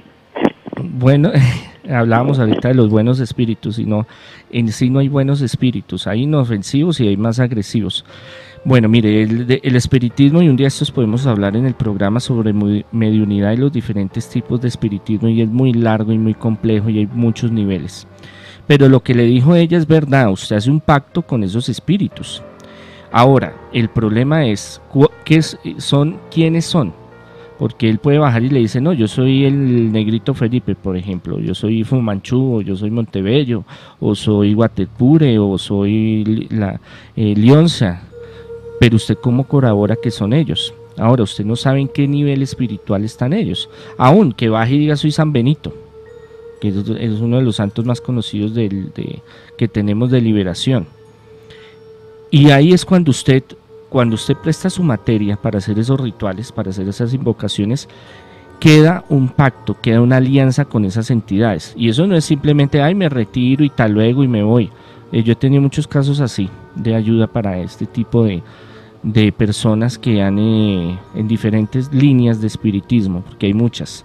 [0.82, 1.32] Bueno,
[1.88, 4.06] hablábamos ahorita de los buenos espíritus, y no,
[4.50, 8.04] en sí no hay buenos espíritus, hay inofensivos y hay más agresivos.
[8.64, 12.52] Bueno, mire, el, el, espiritismo, y un día estos podemos hablar en el programa sobre
[12.90, 16.98] mediunidad y los diferentes tipos de espiritismo, y es muy largo y muy complejo y
[16.98, 18.06] hay muchos niveles.
[18.66, 22.42] Pero lo que le dijo ella es verdad, usted hace un pacto con esos espíritus.
[23.10, 24.82] Ahora, el problema es,
[25.24, 26.92] ¿qué son, ¿quiénes son?
[27.58, 31.40] Porque él puede bajar y le dice, no, yo soy el negrito Felipe, por ejemplo,
[31.40, 33.64] yo soy Fumanchú, o yo soy Montebello,
[33.98, 36.80] o soy Guatepure, o soy la
[37.16, 38.00] eh.
[38.78, 40.72] Pero usted cómo corrobora que son ellos.
[40.96, 43.68] Ahora, usted no sabe en qué nivel espiritual están ellos.
[43.96, 45.72] Aún que baje y diga soy San Benito,
[46.60, 48.52] que es uno de los santos más conocidos
[49.56, 50.86] que tenemos de liberación.
[52.30, 53.42] Y ahí es cuando usted,
[53.88, 57.88] cuando usted presta su materia para hacer esos rituales, para hacer esas invocaciones,
[58.60, 61.74] queda un pacto, queda una alianza con esas entidades.
[61.76, 64.70] Y eso no es simplemente, ay, me retiro y tal luego y me voy.
[65.12, 68.42] Eh, yo he tenido muchos casos así de ayuda para este tipo de,
[69.02, 74.04] de personas que han eh, en diferentes líneas de espiritismo, porque hay muchas.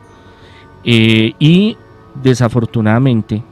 [0.84, 1.78] Eh, y
[2.22, 3.44] desafortunadamente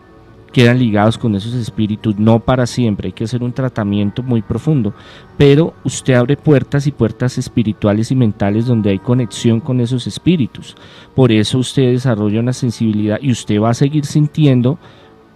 [0.51, 4.93] quedan ligados con esos espíritus, no para siempre, hay que hacer un tratamiento muy profundo,
[5.37, 10.75] pero usted abre puertas y puertas espirituales y mentales donde hay conexión con esos espíritus.
[11.15, 14.77] Por eso usted desarrolla una sensibilidad y usted va a seguir sintiendo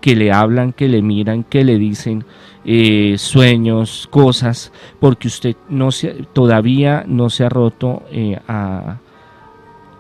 [0.02, 2.26] que le hablan, que le miran, que le dicen
[2.64, 8.40] eh, sueños, cosas, porque usted no se, todavía no se ha roto eh,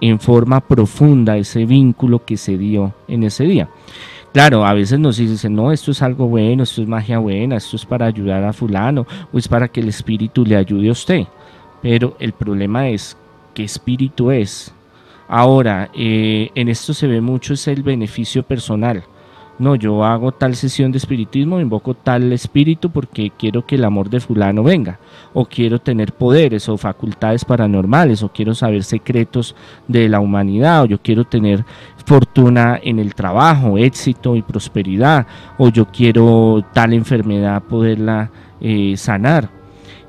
[0.01, 3.69] en forma profunda ese vínculo que se dio en ese día.
[4.35, 7.77] Claro, a veces nos dicen, no, esto es algo bueno, esto es magia buena, esto
[7.77, 11.25] es para ayudar a fulano, o es para que el espíritu le ayude a usted.
[11.81, 13.15] Pero el problema es,
[13.53, 14.75] ¿qué espíritu es?
[15.29, 19.05] Ahora, eh, en esto se ve mucho es el beneficio personal
[19.57, 24.09] no, yo hago tal sesión de espiritismo, invoco tal espíritu porque quiero que el amor
[24.09, 24.99] de fulano venga,
[25.33, 29.55] o quiero tener poderes o facultades paranormales, o quiero saber secretos
[29.87, 31.63] de la humanidad, o yo quiero tener
[32.05, 35.25] fortuna en el trabajo, éxito y prosperidad,
[35.57, 39.64] o yo quiero tal enfermedad poderla eh, sanar.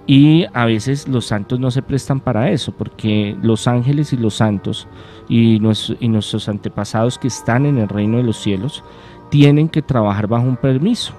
[0.06, 4.34] Y a veces los santos no se prestan para eso, porque los ángeles y los
[4.34, 4.86] santos
[5.28, 8.84] y, nuestros antepasados que están en el reino de los cielos,
[9.30, 11.12] tienen que trabajar bajo un permiso.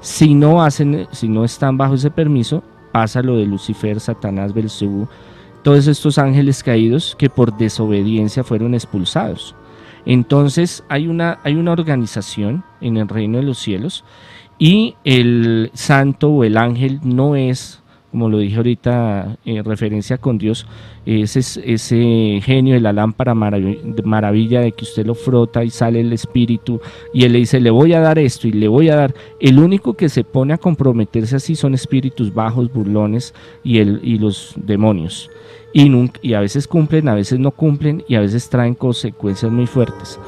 [0.00, 2.62] Si no, hacen, si no están bajo ese permiso,
[2.92, 5.08] pasa lo de Lucifer, Satanás, Belcebú,
[5.62, 9.54] todos estos ángeles caídos que por desobediencia fueron expulsados.
[10.04, 14.04] Entonces hay una, hay una organización en el reino de los cielos
[14.58, 20.38] y el santo o el ángel no es como lo dije ahorita en referencia con
[20.38, 20.66] Dios,
[21.04, 26.12] ese, ese genio de la lámpara maravilla de que usted lo frota y sale el
[26.12, 26.80] espíritu
[27.12, 29.14] y él le dice, le voy a dar esto y le voy a dar.
[29.40, 34.18] El único que se pone a comprometerse así son espíritus bajos, burlones y, el, y
[34.18, 35.30] los demonios.
[35.72, 40.18] Y a veces cumplen, a veces no cumplen y a veces traen consecuencias muy fuertes.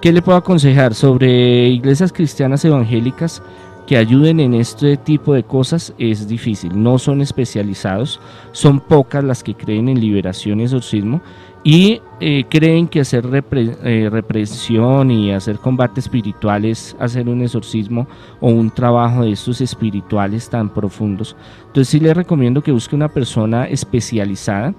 [0.00, 3.42] ¿Qué le puedo aconsejar sobre iglesias cristianas evangélicas?
[3.90, 8.20] Que ayuden en este tipo de cosas es difícil, no son especializados,
[8.52, 11.20] son pocas las que creen en liberación y exorcismo
[11.64, 18.06] y eh, creen que hacer eh, represión y hacer combate espiritual es hacer un exorcismo
[18.38, 21.34] o un trabajo de estos espirituales tan profundos.
[21.66, 24.72] Entonces sí les recomiendo que busque una persona especializada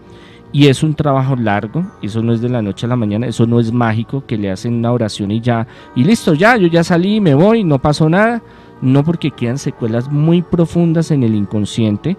[0.53, 3.45] y es un trabajo largo, eso no es de la noche a la mañana, eso
[3.45, 6.85] no es mágico, que le hacen una oración y ya, y listo, ya, yo ya
[6.85, 8.41] salí, me voy, no pasó nada
[8.81, 12.17] no porque quedan secuelas muy profundas en el inconsciente,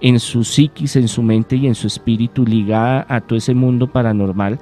[0.00, 3.86] en su psiquis, en su mente y en su espíritu ligada a todo ese mundo
[3.88, 4.58] paranormal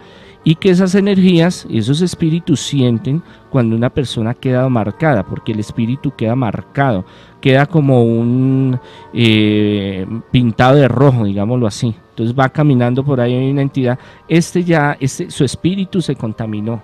[0.47, 3.21] y que esas energías, esos espíritus sienten
[3.51, 7.05] cuando una persona queda marcada, porque el espíritu queda marcado,
[7.41, 8.79] queda como un
[9.13, 11.97] eh, pintado de rojo, digámoslo así.
[12.11, 16.81] Entonces va caminando por ahí una entidad, este ya, este, su espíritu se contaminó,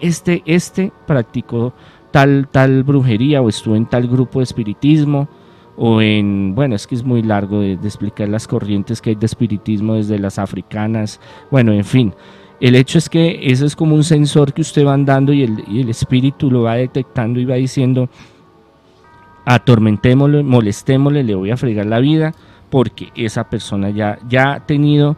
[0.00, 1.74] este, este practicó
[2.14, 5.28] tal, tal brujería o estuve en tal grupo de espiritismo
[5.76, 9.26] o en, bueno, es que es muy largo de, explicar las corrientes que hay de
[9.26, 12.14] espiritismo desde las africanas, bueno, en fin.
[12.60, 15.64] El hecho es que eso es como un sensor que usted va andando y el,
[15.68, 18.08] el espíritu lo va detectando y va diciendo,
[19.44, 22.32] atormentémosle, molestémosle, le voy a fregar la vida,
[22.70, 25.16] porque esa persona ya, ya ha tenido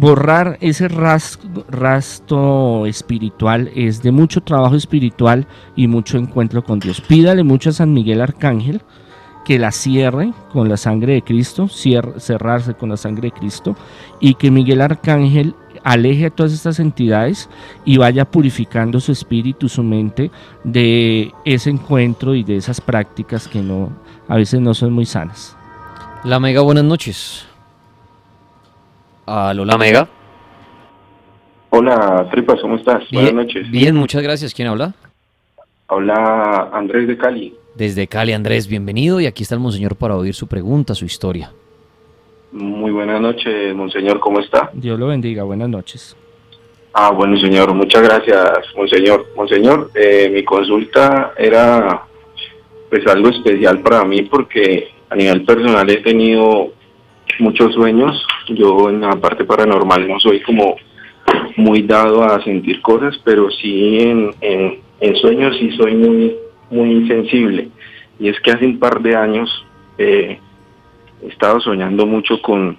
[0.00, 5.46] borrar ese rastro, espiritual es de mucho trabajo espiritual
[5.76, 7.02] y mucho encuentro con Dios.
[7.02, 8.80] Pídale mucho a San Miguel Arcángel
[9.44, 13.76] que la cierre con la sangre de Cristo, cerrarse con la sangre de Cristo
[14.20, 17.50] y que Miguel Arcángel aleje a todas estas entidades
[17.84, 20.30] y vaya purificando su espíritu, su mente
[20.64, 23.90] de ese encuentro y de esas prácticas que no
[24.28, 25.54] a veces no son muy sanas.
[26.24, 27.49] La mega buenas noches
[29.30, 30.08] a Lola Mega.
[31.70, 33.04] Hola, Tripas, ¿cómo estás?
[33.12, 33.70] Buenas noches.
[33.70, 34.52] Bien, muchas gracias.
[34.52, 34.92] ¿Quién habla?
[35.86, 37.54] Habla Andrés de Cali.
[37.76, 41.52] Desde Cali, Andrés, bienvenido y aquí está el Monseñor para oír su pregunta, su historia.
[42.52, 44.70] Muy buenas noches, Monseñor, ¿cómo está?
[44.72, 46.16] Dios lo bendiga, buenas noches.
[46.92, 49.28] Ah, bueno, señor, muchas gracias, Monseñor.
[49.36, 52.02] Monseñor, eh, mi consulta era
[52.88, 56.72] pues algo especial para mí porque a nivel personal he tenido
[57.38, 58.26] muchos sueños.
[58.48, 60.76] Yo en la parte paranormal no soy como
[61.56, 64.80] muy dado a sentir cosas, pero sí en,
[65.16, 66.34] sueños sí soy muy,
[66.70, 67.68] muy sensible.
[68.18, 69.64] Y es que hace un par de años
[69.98, 70.38] eh,
[71.22, 72.76] he estado soñando mucho con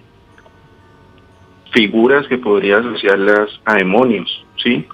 [1.71, 4.85] figuras que podría asociarlas a demonios, ¿sí?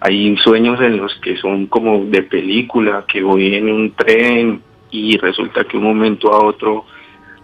[0.00, 5.18] Hay sueños en los que son como de película, que voy en un tren y
[5.18, 6.86] resulta que un momento a otro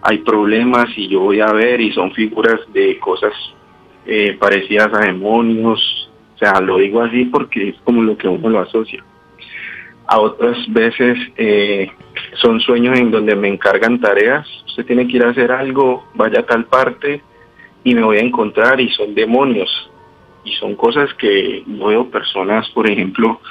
[0.09, 3.33] hay problemas y yo voy a ver y son figuras de cosas
[4.05, 8.47] eh, parecidas a demonios, o sea, lo digo así porque es como lo que uno
[8.47, 9.03] lo asocia.
[10.07, 11.91] A otras veces eh,
[12.35, 16.39] son sueños en donde me encargan tareas, usted tiene que ir a hacer algo, vaya
[16.39, 17.21] a tal parte
[17.83, 19.91] y me voy a encontrar y son demonios.
[20.45, 23.41] Y son cosas que veo personas, por ejemplo,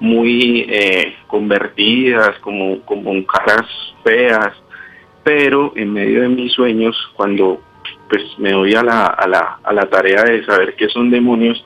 [0.00, 3.68] muy eh, convertidas, como, como caras
[4.02, 4.60] feas,
[5.22, 7.60] pero en medio de mis sueños, cuando
[8.08, 11.64] pues me doy a la, a la, a la tarea de saber qué son demonios,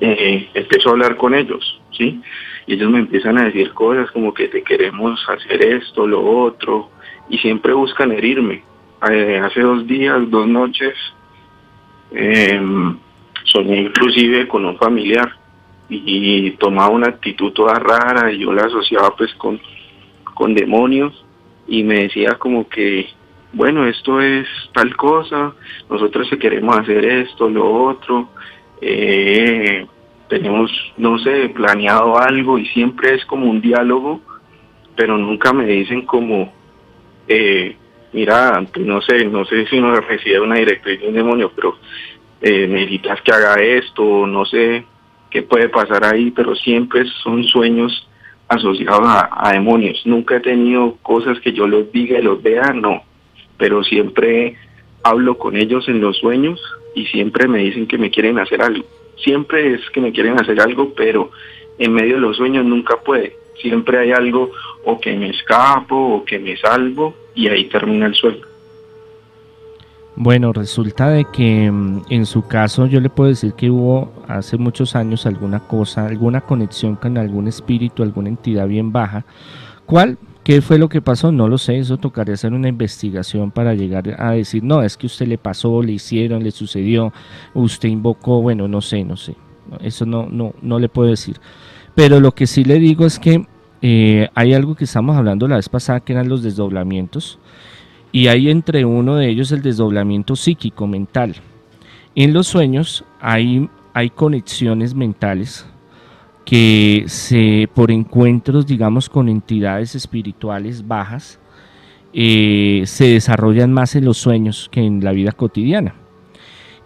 [0.00, 2.20] eh, empiezo a hablar con ellos, ¿sí?
[2.66, 6.90] Y ellos me empiezan a decir cosas como que te queremos hacer esto, lo otro,
[7.30, 8.62] y siempre buscan herirme.
[9.10, 10.94] Eh, hace dos días, dos noches,
[12.12, 12.98] em,
[13.44, 15.32] soñé inclusive con un familiar
[15.88, 19.60] y, tomaba una actitud toda rara y yo la asociaba pues con,
[20.34, 21.25] con demonios
[21.66, 23.08] y me decía como que
[23.52, 25.54] bueno esto es tal cosa
[25.88, 28.28] nosotros queremos hacer esto lo otro
[28.80, 29.86] eh,
[30.28, 34.20] tenemos no sé planeado algo y siempre es como un diálogo
[34.96, 36.52] pero nunca me dicen como
[37.28, 37.76] eh,
[38.12, 41.78] mira no sé no sé si uno recibe una directriz de un demonio pero
[42.42, 44.84] eh, necesitas que haga esto no sé
[45.30, 48.08] qué puede pasar ahí, pero siempre son sueños
[48.48, 50.02] asociados a, demonios.
[50.04, 53.02] Nunca he tenido cosas que yo los diga y los vea, no,
[53.56, 54.56] pero siempre
[55.02, 56.60] hablo con ellos en los sueños
[56.94, 58.84] y siempre me dicen que me quieren hacer algo.
[59.16, 61.30] Siempre es que me quieren hacer algo, pero
[61.78, 63.36] en medio de los sueños nunca puede.
[63.60, 64.50] Siempre hay algo
[64.84, 68.45] o que me escapo o que me salvo y ahí termina el sueño.
[70.18, 74.56] Bueno, resulta de que mm, en su caso yo le puedo decir que hubo hace
[74.56, 79.26] muchos años alguna cosa, alguna conexión con algún espíritu, alguna entidad bien baja.
[79.84, 80.16] ¿Cuál?
[80.42, 81.32] ¿Qué fue lo que pasó?
[81.32, 85.06] No lo sé, eso tocaría hacer una investigación para llegar a decir, no, es que
[85.06, 87.12] usted le pasó, le hicieron, le sucedió,
[87.52, 89.34] usted invocó, bueno, no sé, no sé.
[89.80, 91.40] Eso no, no, no le puedo decir.
[91.94, 93.46] Pero lo que sí le digo es que
[93.82, 97.38] eh, hay algo que estamos hablando la vez pasada que eran los desdoblamientos
[98.16, 101.34] y hay entre uno de ellos el desdoblamiento psíquico mental.
[102.14, 105.66] En los sueños hay, hay conexiones mentales
[106.46, 111.38] que se, por encuentros, digamos, con entidades espirituales bajas,
[112.14, 115.94] eh, se desarrollan más en los sueños que en la vida cotidiana.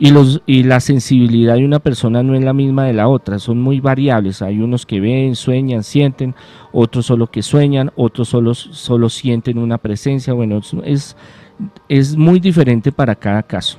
[0.03, 3.39] Y, los, y la sensibilidad de una persona no es la misma de la otra,
[3.39, 4.41] son muy variables.
[4.41, 6.35] Hay unos que ven, sueñan, sienten,
[6.73, 10.33] otros solo que sueñan, otros solo, solo sienten una presencia.
[10.33, 11.17] Bueno, es,
[11.89, 13.79] es muy diferente para cada caso.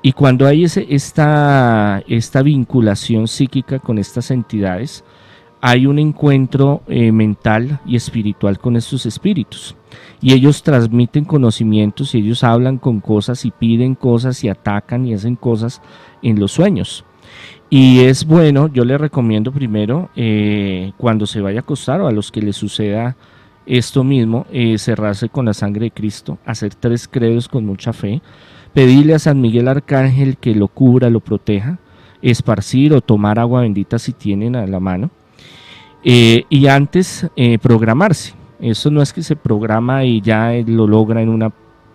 [0.00, 5.04] Y cuando hay ese, esta, esta vinculación psíquica con estas entidades,
[5.64, 9.76] hay un encuentro eh, mental y espiritual con estos espíritus
[10.20, 15.14] y ellos transmiten conocimientos y ellos hablan con cosas y piden cosas y atacan y
[15.14, 15.80] hacen cosas
[16.20, 17.04] en los sueños.
[17.70, 22.12] Y es bueno, yo les recomiendo primero, eh, cuando se vaya a acostar o a
[22.12, 23.16] los que les suceda
[23.64, 28.20] esto mismo, eh, cerrarse con la sangre de Cristo, hacer tres credos con mucha fe,
[28.74, 31.78] pedirle a San Miguel Arcángel que lo cubra, lo proteja,
[32.20, 35.10] esparcir o tomar agua bendita si tienen a la mano,
[36.04, 37.28] eh, y antes
[37.60, 38.34] programarse.
[38.60, 41.52] Eso no es que se programa y ya lo logra en una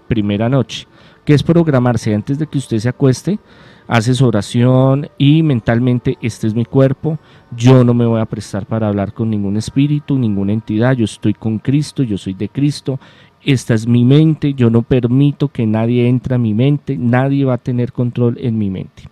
[0.08, 0.88] primera noche,
[1.24, 3.39] que es programarse antes de que usted se acueste,
[3.88, 7.20] hace su oración y mentalmente este es mi cuerpo,
[7.55, 11.34] yo no me voy a prestar para hablar con ningún espíritu, ninguna entidad, yo estoy
[11.34, 12.99] con Cristo, yo soy de Cristo,
[13.43, 17.53] esta es mi mente, yo no permito que nadie entre a mi mente, nadie va
[17.53, 19.03] a tener control en mi mente.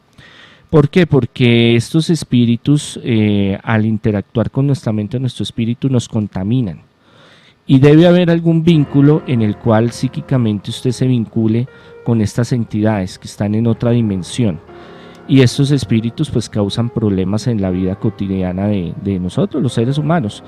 [0.75, 1.07] ¿Por qué?
[1.07, 6.81] Porque estos espíritus, eh, al interactuar con nuestra mente, nuestro espíritu nos contaminan
[7.65, 11.69] y debe haber algún vínculo en el cual psíquicamente usted se vincule
[12.03, 14.59] con estas entidades que están en otra dimensión.
[15.29, 20.43] Y estos espíritus pues causan problemas en la vida cotidiana de, nosotros, los seres humanos.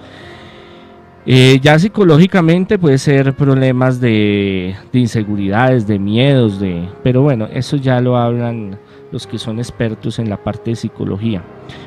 [1.25, 7.77] Eh, ya psicológicamente puede ser problemas de, de, inseguridades, de miedos, de, pero bueno, eso
[7.77, 8.77] ya lo hablan
[9.11, 11.43] los que son expertos en la parte de psicología.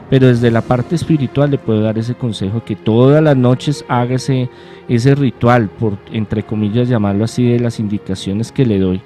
[0.08, 4.16] Pero desde la parte espiritual le puedo dar ese consejo que todas las noches haga
[4.16, 4.48] ese,
[4.88, 9.00] ese ritual, por entre comillas llamarlo así, de las indicaciones que le doy,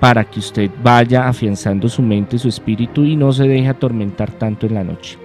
[0.00, 4.66] para que usted vaya afianzando su mente, su espíritu y no se deje atormentar tanto
[4.66, 5.18] en la noche.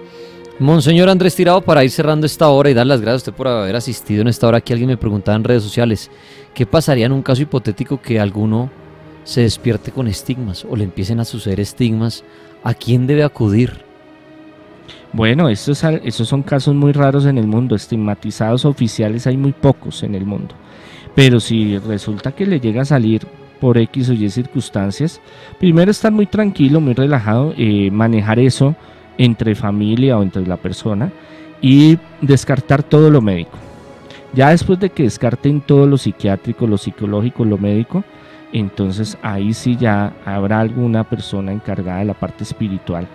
[0.58, 3.48] Monseñor Andrés Tirado, para ir cerrando esta hora y dar las gracias a usted por
[3.48, 6.10] haber asistido en esta hora, que alguien me preguntaba en redes sociales,
[6.52, 8.70] ¿qué pasaría en un caso hipotético que alguno
[9.24, 12.24] se despierte con estigmas o le empiecen a suceder estigmas?
[12.62, 13.84] ¿A quién debe acudir?
[15.12, 20.02] Bueno, estos, estos son casos muy raros en el mundo, estigmatizados oficiales hay muy pocos
[20.04, 20.54] en el mundo,
[21.16, 23.26] pero si resulta que le llega a salir
[23.60, 25.20] por X o Y circunstancias,
[25.58, 28.76] primero estar muy tranquilo, muy relajado, eh, manejar eso,
[29.18, 31.12] entre familia o entre la persona
[31.60, 33.58] y descartar todo lo médico.
[34.32, 38.04] Ya después de que descarten todo lo psiquiátrico, lo psicológico, lo médico,
[38.52, 43.06] entonces ahí sí ya habrá alguna persona encargada de la parte espiritual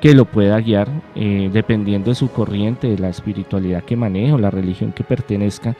[0.00, 4.38] que lo pueda guiar eh, dependiendo de su corriente, de la espiritualidad que maneje o
[4.38, 5.76] la religión que pertenezca.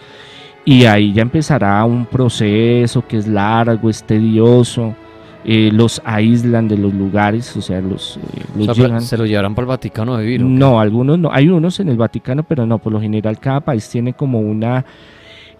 [0.64, 4.94] Y ahí ya empezará un proceso que es largo, es tedioso,
[5.44, 9.68] eh, los aíslan de los lugares, o sea, los, eh, ¿Se lo llevarán para el
[9.70, 10.40] Vaticano a vivir?
[10.40, 11.32] No, algunos no.
[11.32, 14.84] Hay unos en el Vaticano, pero no, por lo general cada país tiene como una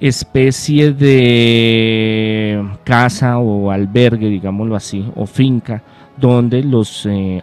[0.08, 5.80] especie de casa o albergue, digámoslo así, o finca,
[6.16, 7.40] donde los eh,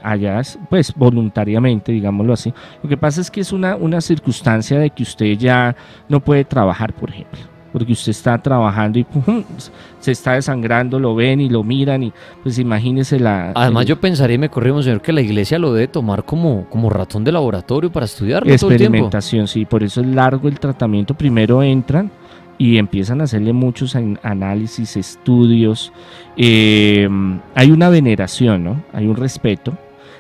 [0.70, 2.54] pues voluntariamente, digámoslo así.
[2.84, 5.74] Lo que pasa es que es una, una circunstancia de que usted ya
[6.10, 7.40] no puede trabajar, por ejemplo
[7.72, 9.06] porque usted está trabajando y
[10.00, 13.52] se está desangrando, lo ven y lo miran y pues imagínese la...
[13.54, 16.90] Además yo pensaría, y me corrimos señor, que la iglesia lo debe tomar como, como
[16.90, 18.52] ratón de laboratorio para estudiarlo.
[18.52, 21.14] Experimentación, sí, por eso es largo el tratamiento.
[21.14, 22.12] Primero entran
[22.60, 25.92] y empiezan a hacerle muchos análisis, estudios.
[26.38, 28.84] Em, hay una veneración, ¿no?
[28.94, 29.76] Hay un respeto,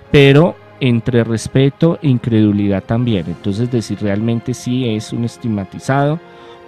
[0.09, 3.25] pero entre respeto e incredulidad también.
[3.27, 6.19] Entonces decir realmente sí es un estigmatizado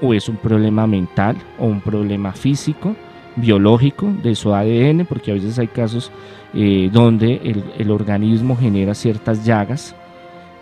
[0.01, 2.95] o es un problema mental o un problema físico,
[3.38, 6.11] biológico de su ADN, porque a veces hay casos
[6.53, 9.95] eh, donde el, organismo genera ciertas llagas.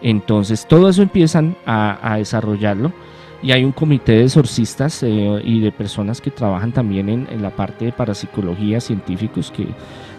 [0.02, 2.94] Entonces todo eso empiezan a, desarrollarlo
[3.42, 7.50] y hay un comité de exorcistas eh, y de personas que trabajan también en, la
[7.52, 9.68] parte de parapsicología, científicos que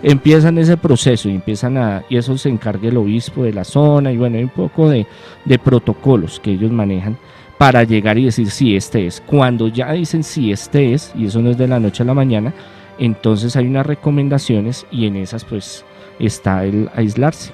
[0.03, 4.13] empiezan ese proceso y empiezan a, y eso se encarga el obispo de la zona
[4.13, 5.07] y bueno, hay un poco de,
[5.45, 7.19] de protocolos que ellos manejan
[7.59, 9.23] para llegar y decir si este es.
[9.27, 12.15] Cuando ya dicen si este es, y eso no es de la noche a la
[12.15, 12.55] mañana,
[12.99, 15.85] entonces hay unas recomendaciones y en esas pues
[16.19, 17.53] está el aislarse.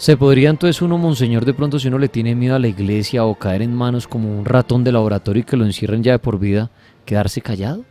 [0.00, 3.26] ¿Se podría entonces uno, monseñor, de pronto si uno le tiene miedo a la iglesia
[3.26, 6.18] o caer en manos como un ratón de laboratorio y que lo encierren ya de
[6.18, 6.70] por vida,
[7.04, 7.84] quedarse callado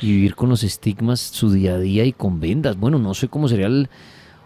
[0.00, 2.78] y vivir con los estigmas su día a día y con vendas?
[2.78, 3.90] Bueno, no sé cómo sería el...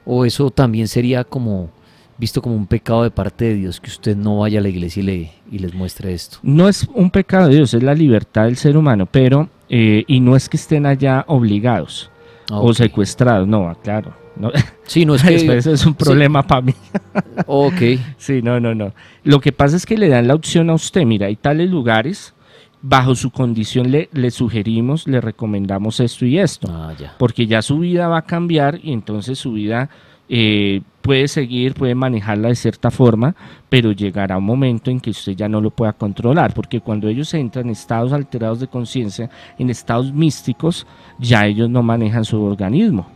[0.04, 1.70] o eso también sería como
[2.18, 5.00] visto como un pecado de parte de Dios que usted no vaya a la iglesia
[5.00, 6.38] y, le, y les muestre esto?
[6.42, 10.18] No es un pecado de Dios, es la libertad del ser humano, pero, eh, y
[10.18, 12.10] no es que estén allá obligados
[12.50, 14.23] o secuestrados, no, claro.
[14.37, 14.51] No.
[14.85, 15.35] Sí, no es que...
[15.35, 16.74] Eso es un problema para mí.
[17.47, 17.82] ok.
[18.16, 18.93] Sí, no, no, no.
[19.22, 22.35] Lo que pasa es que le dan la opción a usted, mira, hay tales lugares,
[22.82, 26.68] bajo su condición le, le sugerimos, le recomendamos esto y esto.
[26.70, 27.14] Ah, ya.
[27.18, 29.89] Porque ya su vida va a cambiar y entonces su vida
[30.28, 33.37] eh, puede seguir, puede manejarla de cierta forma,
[33.68, 37.32] pero llegará un momento en que usted ya no lo pueda controlar, porque cuando ellos
[37.35, 39.28] entran en estados alterados de conciencia,
[39.59, 40.87] en estados místicos,
[41.18, 43.13] ya ellos no manejan su organismo.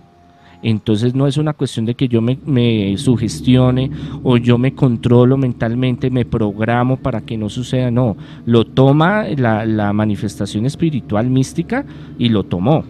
[0.63, 3.91] Entonces no es una cuestión de que yo me, sugestione
[4.25, 9.93] o yo me controlo mentalmente, me programo para que no suceda, no, lo toma la,
[9.93, 11.85] manifestación espiritual mística
[12.19, 12.85] y lo tomó.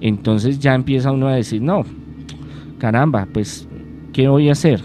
[0.00, 1.84] Entonces ya empieza uno a decir, no,
[2.78, 3.68] caramba, pues,
[4.12, 4.80] ¿qué voy a hacer?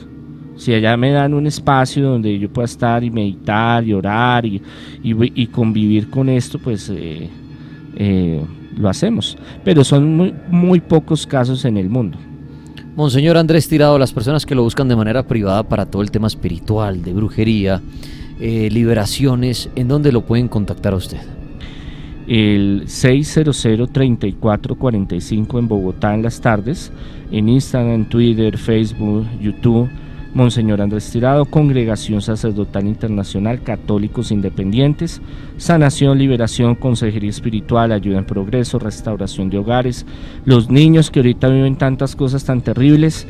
[0.57, 4.61] Si allá me dan un espacio donde yo pueda estar y meditar y orar y,
[5.03, 7.29] y, convivir con esto, pues eh,
[7.97, 8.41] eh,
[8.77, 9.37] lo hacemos.
[9.63, 12.17] Pero son muy, muy pocos casos en el mundo.
[12.95, 16.27] Monseñor Andrés Tirado, las personas que lo buscan de manera privada para todo el tema
[16.27, 17.81] espiritual, de brujería,
[18.39, 21.19] eh, liberaciones, ¿en dónde lo pueden contactar a usted?
[22.27, 26.91] El 600-3445 en Bogotá en las tardes
[27.31, 29.89] en Instagram, Twitter, Facebook, YouTube.
[30.35, 35.21] Monseñor Andrés Tirado, Congregación Sacerdotal Internacional, Católicos Independientes,
[35.57, 40.05] Sanación, Liberación, Consejería Espiritual, Ayuda en Progreso, Restauración de Hogares,
[40.43, 43.25] los niños que ahorita viven tantas cosas tan terribles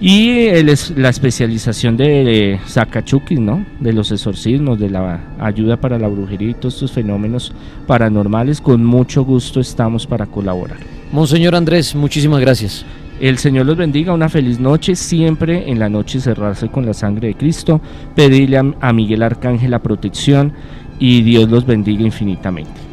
[0.00, 0.50] Y
[0.96, 3.64] la especialización de Sakachukis, ¿no?
[3.80, 7.52] De los exorcismos, de la ayuda para la brujería y todos estos fenómenos
[7.86, 10.78] paranormales, con mucho gusto estamos para colaborar.
[11.12, 12.84] Monseñor Andrés, muchísimas gracias.
[13.20, 17.28] El Señor los bendiga, una feliz noche, siempre en la noche cerrarse con la sangre
[17.28, 17.80] de Cristo,
[18.14, 20.52] pedirle a, Miguel Arcángel la protección
[20.98, 22.84] y Dios los bendiga infinitamente.